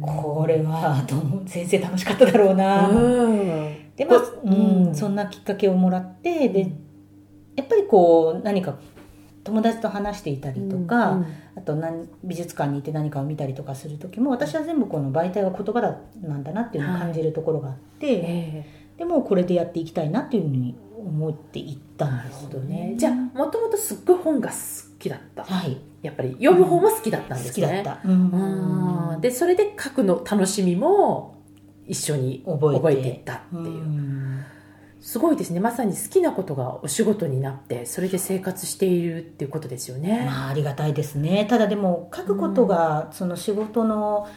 [0.00, 1.04] これは
[1.46, 6.70] 先生楽しかっただろうな、うん、でまあ、うん、そんなきっかけをもらってで
[7.56, 8.78] やっぱりこう何か
[9.48, 18.66] 友達と話していたりとか、うんうん、あと何美術館に行って何かを見たりとかする時も私は全部この媒体は言葉だなんだなっていうのを感じるところがあって、はいえ。
[18.96, 22.94] ー、でもこれでやっていきたいなっていうふうに思っていったんですよね。
[22.96, 24.54] じゃあもともとすっごい本が好
[24.98, 27.66] きだった、はい、やっぱり読む方も好きだったんですね。
[27.66, 29.20] 好きだった、うん。
[29.22, 31.36] でそれで書くの楽しみも
[31.86, 33.08] 一緒に覚えて。
[33.08, 34.57] いったっていう。
[35.00, 35.60] すごいですね。
[35.60, 41.46] まさに好きなことがお仕事になってそれで生活しているっていうことですよね、まあ、ありがたいですね。
[41.48, 44.28] ただでも書くことがその仕事の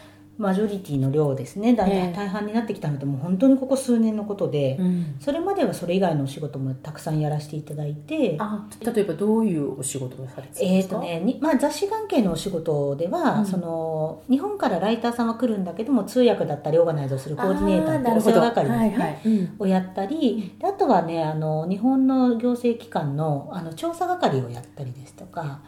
[0.41, 1.75] マジョリティの量ですね。
[1.75, 10.95] 大大半になってきたのでもう本当にここ数年のことで、うん、それまではそれ以外のお仕事もたくさんやらせていただいてあ例えばどういうお仕事をされてたんですか？
[11.06, 19.21] えっ、とねまあ、雑誌関係のお仕事では、うん、その日本からライターさんは来るんだけども通訳だったりオーガナイズをするコーディネーターってお世話係ですね、はいはい。
[19.25, 25.62] うん、をやったりあとはねあの日本の行政機関のあの調査係をやったりですとか。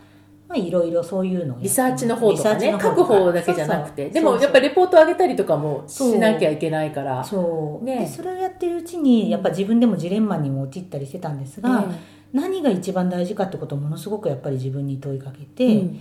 [0.53, 4.09] まあ、いろいろそういうのリサーチの方とかね書く方だけじゃなくて。
[4.09, 7.23] でもやっぱりレポート上げたりとかもしなきゃいけないから。
[7.23, 11.39] そう、ね、でそれをやってるうちにやっぱ自分でもジレンマにも陥ったりしてたん。
[11.39, 11.85] ですが、
[12.31, 15.99] 何が一番大事かってことをものすごくやっぱり自分に問いかけて、うん、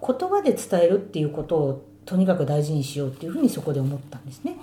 [0.00, 4.56] 言葉で伝えるっていうことをとにかく大事にしようっていうふうにそこで思ったんですね。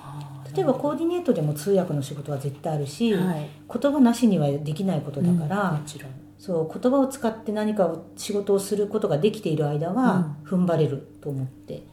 [0.53, 3.47] 例えばコーディネートでも通訳の仕事は絶対あるし、はい、
[3.81, 6.11] 言葉なしにはできないことだから、うん、もちろん
[6.41, 11.84] そう言葉を使って何かを仕事をすることができている間は踏ん張れると思って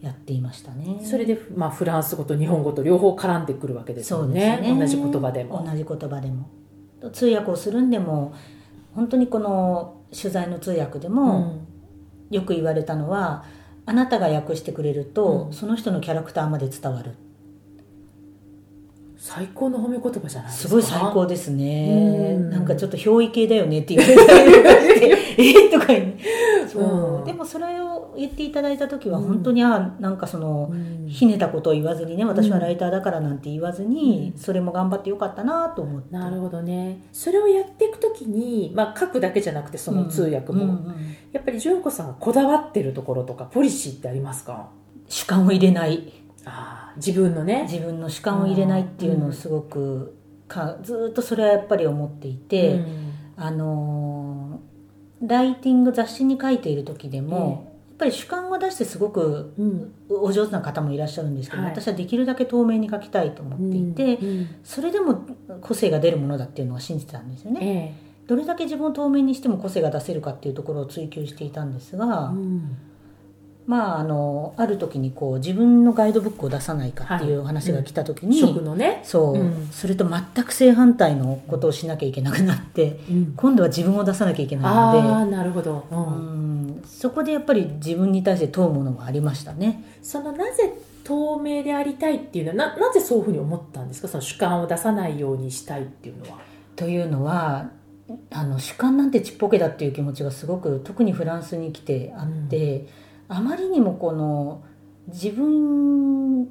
[0.00, 4.60] やっていましたね、それで、まあ、フランス語と日本語と両方絡んでくるわけですよね。
[4.62, 4.74] ね。
[4.78, 5.62] 同じ言葉でも。
[5.62, 6.48] 同じ言葉でも。
[7.12, 8.34] 通訳をするんでも
[8.94, 11.60] 本当にこの取材の通訳でも、
[12.30, 13.44] よく言われたのは
[13.84, 17.14] あなたが訳してくれると、うん、その人のキャラクターまで伝わる
[19.28, 20.68] 最高の褒め言葉じゃないですか。
[20.68, 22.36] すごい最高ですね。
[22.36, 24.14] なんかちょっと憑依系だよねって言われ
[25.00, 25.86] てえとか
[26.68, 30.72] そう、でもそれを言っていただいた時は本当に、あなんかその、
[31.08, 36.14] ひねたことを言わずにね私はライターだからなんて言わずに、それも頑張ってよかったなと思って。
[36.14, 37.02] なるほどね。
[37.12, 40.92] それをやっていく時に、まあ、書くだけじゃなくてその通訳も、
[41.32, 44.68] やっぱり純子さんがこだわってるところとかポリシーってありますか？
[45.08, 46.12] 主観を入れない。
[46.44, 47.62] あ自分のね。
[47.70, 50.16] 自分の主観を入れないっていうのをすごく
[50.48, 54.60] かずっとそれはやっぱり思っていて、うん、あの
[55.22, 59.54] ライティング雑誌に書いている時でも、ぱり主観を出してすごく
[60.08, 64.18] お上手な方もいらっしゃるんですけど、私はできるだけ透明に書きたいと思っていて、
[64.64, 65.26] それでも
[65.60, 67.96] 個性が出るものだっていうのは信じてたんですよね。
[68.26, 72.34] どれだけ自分を透明にしても個性が出せるかっていうところを追求していたんですが、
[73.66, 78.50] まあ、あのある時にこう自分のガイドブックを出さないかっていう話が来た時に、はい。
[78.50, 79.00] うん、食のね。
[79.02, 86.82] そう、うん、それと全く正反対のことをしなきゃいけなくなって、うん、今度は自分を出さなきゃいけないのであなるほど、うん。
[86.86, 89.84] そこでやっぱり自分に対して問うものがありましたね。
[90.00, 94.06] そのなぜ透明でありたいっていうのはななぜそういうふうに思ったんですか？
[94.06, 96.38] その主観を出さないようにしたいっていうのは。
[96.76, 97.70] というのは
[98.30, 103.05] あの主観なんてちっぽけだっていう気持ちがすごく特にフランスに来てあって。
[103.28, 104.62] あまりにもこの
[105.08, 106.48] 自分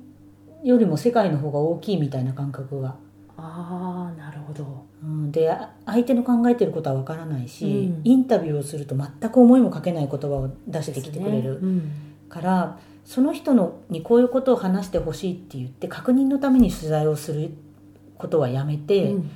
[0.63, 2.95] よりも世界の方が大きいみたいな感覚が。
[3.38, 5.53] ああなるほど、うん、で
[5.86, 11.59] 相手の考えてることはわからないし、うん、インタビューをすると全く思いもかけない言葉を出してきてくれる、ね。
[11.61, 11.91] うん、
[12.30, 17.51] からその人のにこういうことを話してほしいって言って確認のために取材をする
[18.17, 19.32] ことはやめて、うん、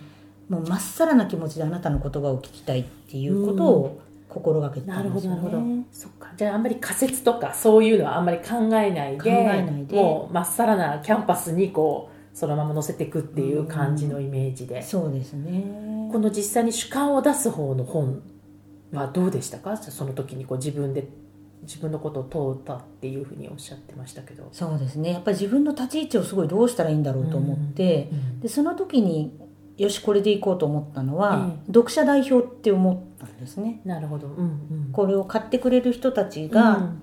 [0.47, 5.37] もうまっさらな気持ちであなたの言葉を聞きたいっていうことを心がけてたんですよね。
[5.37, 5.83] なるほどなるほど。
[5.91, 6.29] そっか。
[6.37, 9.95] じゃああんまり仮説とかそういうのはあんまり考えないで考えないで。
[9.95, 16.09] もうまっさらなキャンパスにこうそのまま載せていくっていう感じのイメージで、うん、そうですね。
[16.11, 18.21] この実際に主観を出す方の本
[18.93, 19.75] はどうでしたか？
[19.77, 21.07] その時にこう自分で
[21.63, 24.47] 自分のことを問うたっていうふうにおっしゃってましたけど。
[24.51, 25.11] そうですね。
[25.11, 29.37] やっぱり自分の立ち位置をすごいどうしたらいいんだろうと思って、うんうん、でその時に
[29.79, 33.81] よしこれでいこうと思ったのは、え読者代表って思ったんですね。
[33.85, 37.01] なるほど、うんうん、これを買ってくれる人たちが、うん、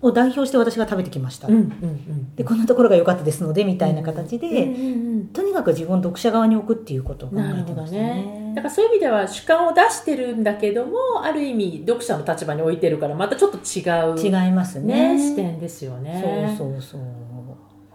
[0.00, 8.00] を代表して私が食べてきました、うんうんうん、でこんなところが良かったですのでみたいな形で、うんうんうん、とにかく自分を読者側に置くっていうことを考えてましたね。
[8.00, 8.52] ね。
[8.54, 13.82] だからそういう意味では主観を出してるんだけどもある意味読者の立場に置いてるからまたちょっと違
[14.12, 16.54] う違いますね、ね、視点ですよね。
[16.56, 17.00] そうそうそう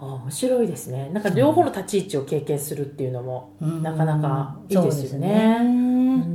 [0.04, 1.10] あ面白いですね。
[1.14, 5.60] なんか両方の立ち位置を経験するっていうのも、なかなかいいですよね。
[5.60, 6.26] ね。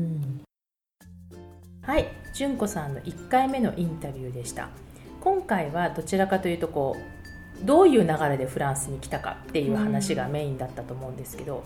[1.83, 2.09] はい。
[2.35, 4.69] 純子さんの1回目のインタビューでした。
[5.21, 11.65] 今回はどちらかというとこうどういう流れでフランスに来たかっていう話がメインだったと思うんですけど、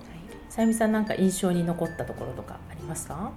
[0.48, 3.32] さゆみさんなんか印象に残ったところとかありますか、うん、あの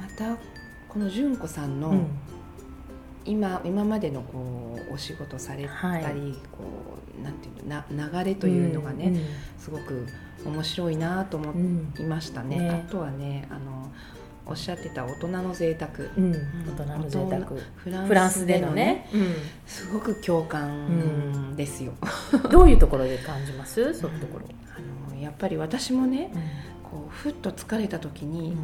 [0.00, 0.40] また
[0.88, 2.06] この純子さんの、うん
[3.30, 6.12] 今今までのこうお仕事されたり、はい、
[6.52, 9.22] こうなんていうのな流れというのがね、うんうん、
[9.58, 10.06] すごく
[10.44, 11.52] 面白いなと思
[11.98, 12.56] いましたね。
[12.56, 12.62] うん。
[12.64, 13.90] ね、あとはねあの
[14.46, 16.36] おっしゃってた大人の贅沢、うん、大
[16.74, 17.46] 人の贅沢。
[18.06, 21.92] フランスでのね、うん、すごく共感ですよ、
[22.50, 23.94] どういうところで感じます？
[23.94, 24.46] そういうところ、
[25.08, 26.32] あのやっぱり私もね、
[26.82, 28.56] こうふっと疲れた時に、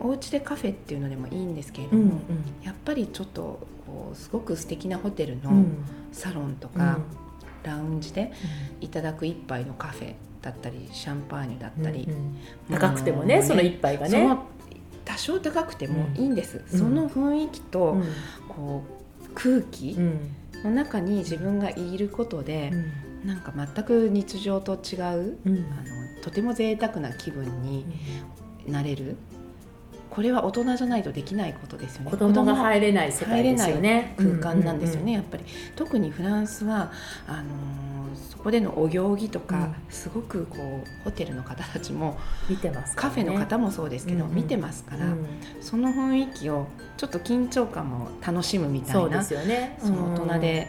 [0.00, 2.18] お家でカフェっていうのでもいいんですけれども、うんうん、
[2.62, 5.64] やっぱりちょっとこうすごく素敵なホテルの
[6.12, 6.98] サロンとか、
[7.64, 8.32] ラウンジで
[8.80, 14.36] いただく一杯のカフェだったりシャンパーニュだったり、うんうん、高くてもね、ね、その一杯がね。
[15.04, 17.96] 多少高くてもいいんです、うん、その雰囲気と、
[18.46, 18.84] こ
[19.26, 19.96] う空気
[20.62, 22.70] の中に自分がいることで、
[23.22, 25.28] うん、なんか全く日常と違う、あの
[26.22, 27.86] とても贅沢な気分に
[28.66, 29.16] なれる。
[30.10, 32.10] これは大人じゃないとできないことですよね。
[32.10, 34.14] 子供が入れない世界ですよね。
[34.16, 35.44] 空間なんですよね、やっぱり
[35.76, 36.92] 特にフランスは
[37.26, 37.46] あのー、
[38.30, 45.26] そこでのお行儀とか、うん、すごくこうホテルの方たちも見てます、ね、カフェの方もそうですけど、うんうん、見てますから、うん、
[45.60, 50.68] その雰囲気をちょっと緊張感も楽しむみたいなそうですよね、その大人で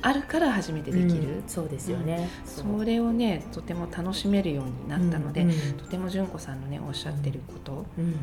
[0.00, 8.14] あるから初めてできる、うん、そうですよね、それをねとても楽しめるようになったので、うんうん、とても純子さんのねおっしゃってること、うん、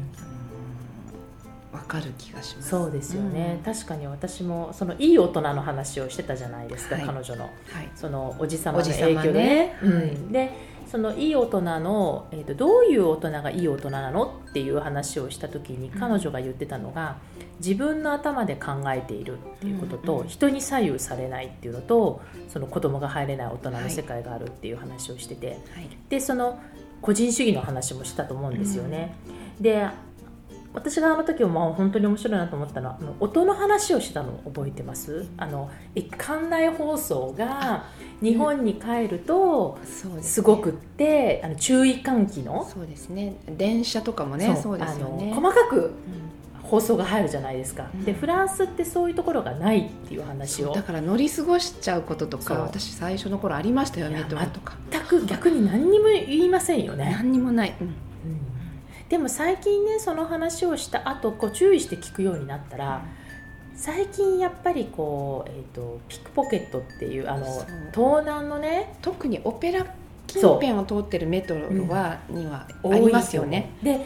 [1.76, 2.70] わかる気がします。
[2.70, 10.52] そうですよね、うん、確かに私もそのいい大人の話をしてたじゃないですか、はい、彼女の、はい、そのおじ様の影響で、ね、うん、で
[10.88, 20.22] そのいい大人の、えーと、どういう大人がいい大人なのっていう話をした時に彼女が言ってたのが、うん、自分の頭で考えているっていうことと、うん。
[20.22, 26.60] うん、人に左右されないっていうのとその子供が入れない大人の世界があるっていう話をしてて、はい、でその
[27.02, 29.16] 個人主義の話もしたと思うんですよね。
[29.60, 29.88] で
[30.76, 35.26] 私があの時はまあ本当に面白いなと思ったのは音の話をしたの覚えてます。
[35.38, 37.86] あの館内放送が
[38.22, 39.80] 日本に帰ると
[40.22, 43.38] すごくって、あの注意喚起のそうですね。
[43.48, 45.34] 電車とかもねそうですよね。
[45.34, 45.94] 細かく、
[46.64, 50.74] 放送が入るじゃないですか、うん、でフランスってそういうところがないっていう話を。
[50.74, 57.12] だから乗り過ごしちゃうこととか私最初の頃ありましたよねとか全く逆に何にも言いませんよね。
[57.12, 57.96] 何にもない、うん
[59.10, 63.06] でも最近ねその話をした後こう注意して聞くようになったら、
[63.76, 67.46] 最近やっぱりこう、えーと、ピックポケットっていうあの
[67.92, 69.86] 盗難のね特にオペラ
[70.28, 73.72] 近辺を通ってるメトロは、うん、にはありますよね。
[73.84, 74.06] で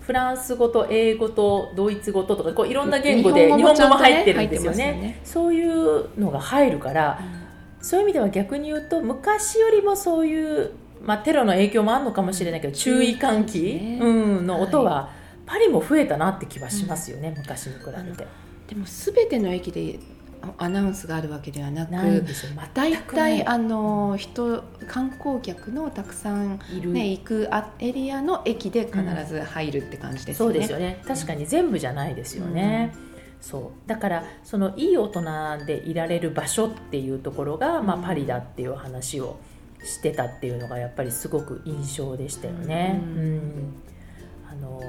[0.00, 7.20] フランス語と英語とドイツ語ととかこういろんな言語で日本語も入ってるんですよね、ね、そういうのが入るから、
[7.78, 10.72] うん、そういう意味では逆に言うと昔よりもそういう、
[11.02, 15.08] まあ、テロの影響もあるのかもしれないけど注意喚起、ね、うん、の音は、はい、
[15.46, 18.26] パリも増えたなって気はしますよね、うん、昔に比べて。
[18.68, 19.98] でも全ての駅で
[20.56, 21.92] アナウンスがあるわけではなく
[22.74, 26.58] 大体あの人観光客のたくさん、
[26.92, 30.54] ね、行くエリアの駅で必ず入るって感じですよね。
[30.54, 31.02] そうですよね。
[31.06, 32.92] 確かに全部じゃないですよね。
[32.94, 33.42] うん。
[33.42, 33.88] そう。
[33.88, 39.38] だからそのいい大人でいられる場所っていうところが、まあ、パリだっていう話を
[39.84, 43.00] してたっていうのがやっぱりすごく印象でしたよね。
[43.02, 43.74] うん、うん、
[44.50, 44.80] あの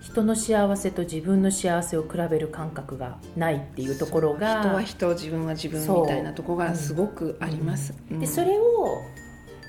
[0.00, 7.94] 人の幸せと自分の幸せを比べる感覚がないっていうところが人は人自分は自分みたいなところがすごくあります。
[8.10, 8.14] う。
[8.14, 9.02] ん、でそれを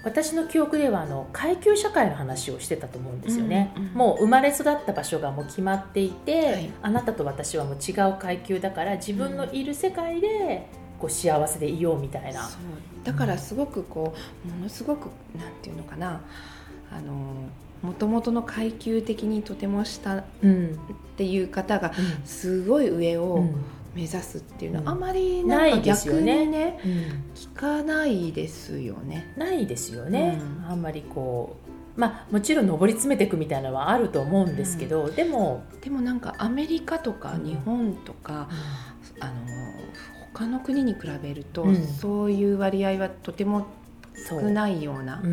[0.05, 10.69] 私の記憶ではあの階級社会の話をしてたと思うんですよね、うんうん、もう生まれ育った場所がもう決まっていて、はい、あなたと私はもう違う階級だから自分のいる世界で
[10.99, 12.49] こう幸せでいようみたいな、
[13.03, 14.15] だからすごくこ
[14.45, 16.21] うものすごくなんていうのかな。
[16.91, 17.13] あの
[17.81, 20.23] もともとの階級的にとても下っ
[21.17, 21.91] ていう方が
[22.23, 23.43] すごい上を
[23.93, 26.79] 目指すっていうのはあまりなんか逆にねね、
[27.35, 29.33] 聞かないですよね。
[29.37, 38.49] ないですよね、うん、あんまりこうまあ、もちろん上り詰めていくみたいなのはあると思うんですけど、うん、でもでもなんかアメリカとか日本とか、
[39.15, 39.33] うん、あの
[40.35, 41.65] 他の国に比べると、
[42.01, 43.67] そういう割合はとても
[44.29, 45.23] 少ないような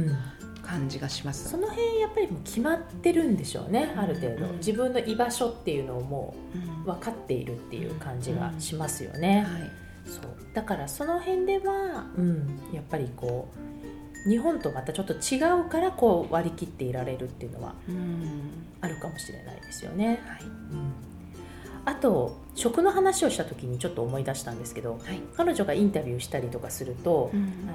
[0.63, 1.51] 感じがします。
[1.51, 6.35] その辺やっぱりもう決まってるんでしょうね、ある程度、自分の居場所っていうのをも
[6.85, 9.71] う分かっているっていう感じがしますよね、はい、
[10.07, 10.25] そう。
[10.55, 13.49] だからその辺では、うん、やっぱりこ
[14.27, 17.75] う日本とまたちょっと違うからこう割り切っていられるっていうのは
[18.81, 20.23] あるかもしれないですよね。
[20.27, 20.45] はい。
[20.45, 21.12] うん
[21.85, 27.69] あと食の話をした時にちょっと思い出したんですけど、はい、彼女がインタビューしたりとかすると、うん、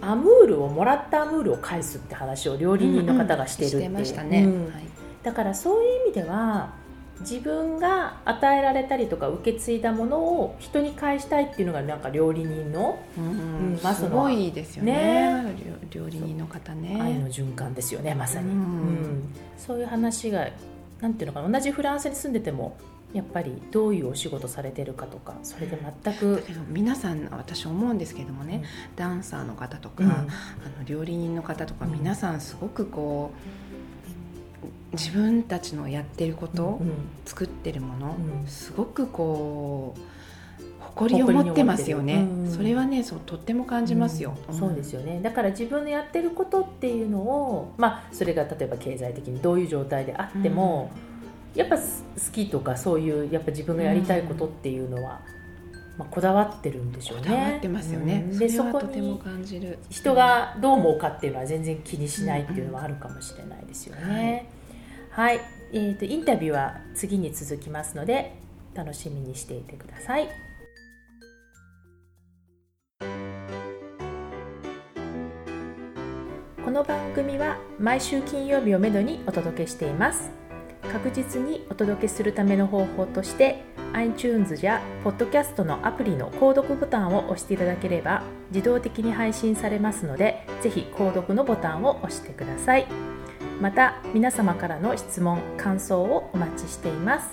[0.00, 3.96] あのアムールをもらったアムールを返すって話を料理人の方がしてるって、うん。
[3.96, 4.72] うん、しね、うん、
[5.22, 6.74] だからそういう意味では
[7.20, 15.56] 自分が与えられたりとか受け継いだものを人に返したいっていうのがなんか料理人の、うん、まあ、すごいですよね、ね、
[15.90, 16.98] 料理人の方ね。
[17.00, 19.22] 愛の循環ですよねまさに、うん、
[19.56, 20.48] そういう話が
[21.00, 22.76] なんていうのかな同じフランスに住んでても
[23.12, 30.26] やっぱりどういうお仕事されてるかとかそれで全く皆さん私思うんですけどもね、うん、ダンサーの方とか、うん、あの
[30.84, 33.32] 料理人の方とか、皆さんすごくこ
[34.92, 36.92] う自分たちのやってること、うん、
[37.24, 38.16] 作ってるもの、
[38.46, 40.15] すごくこう
[40.96, 45.20] 誇りを持ってますよね、それはねそうとっても感じますよ、そうですよね。
[45.22, 50.90] だから自分のやってることっていうのをまあそれが例えば経済的にどういう状態であっても、
[51.54, 51.82] やっぱ好
[52.32, 55.20] きとかそういうやっぱ自分がやりたいことっていうのは、
[55.98, 57.24] まあ、こだわってるんでしょうね。
[57.24, 58.26] こだわってますよね。
[58.30, 59.20] うん、でそこに
[59.90, 64.48] 人がどう思うかっていうのは全然気にしないっていうのはあるかもしれないですよね。
[65.10, 65.40] はい、はい、
[65.74, 68.36] えーと、インタビューは次に続きますので
[68.74, 70.45] 楽しみにしていてください。
[76.76, 80.28] の番組は毎週金曜日をめどにお届けしています。
[80.92, 83.64] 確実にお届けするための方法として
[83.94, 92.86] iTunes や Podcast のアプリの購読ボタンを押していただければ自動的に配信されますのでぜひ購読のボタンを押してください。
[93.58, 97.30] また皆様からの質問感想をお待ちしています。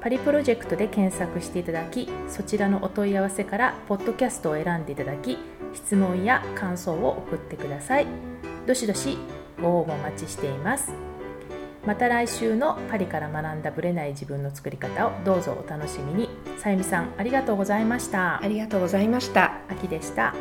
[0.00, 5.36] パリプロジェクトで検索していただきそちらのお問い合わせからポッドキャストを選んでいただき
[5.74, 8.06] 質問や感想を送ってください。
[8.66, 9.18] どしどし
[9.60, 10.92] ご応募お待ちしています。
[11.86, 16.30] また来週のパリから学んだぶれない自分の作り方をどうぞお楽しみに。
[16.58, 18.42] さゆみさんありがとうございました。
[18.42, 19.58] ありがとうございました。
[19.68, 20.34] 秋でした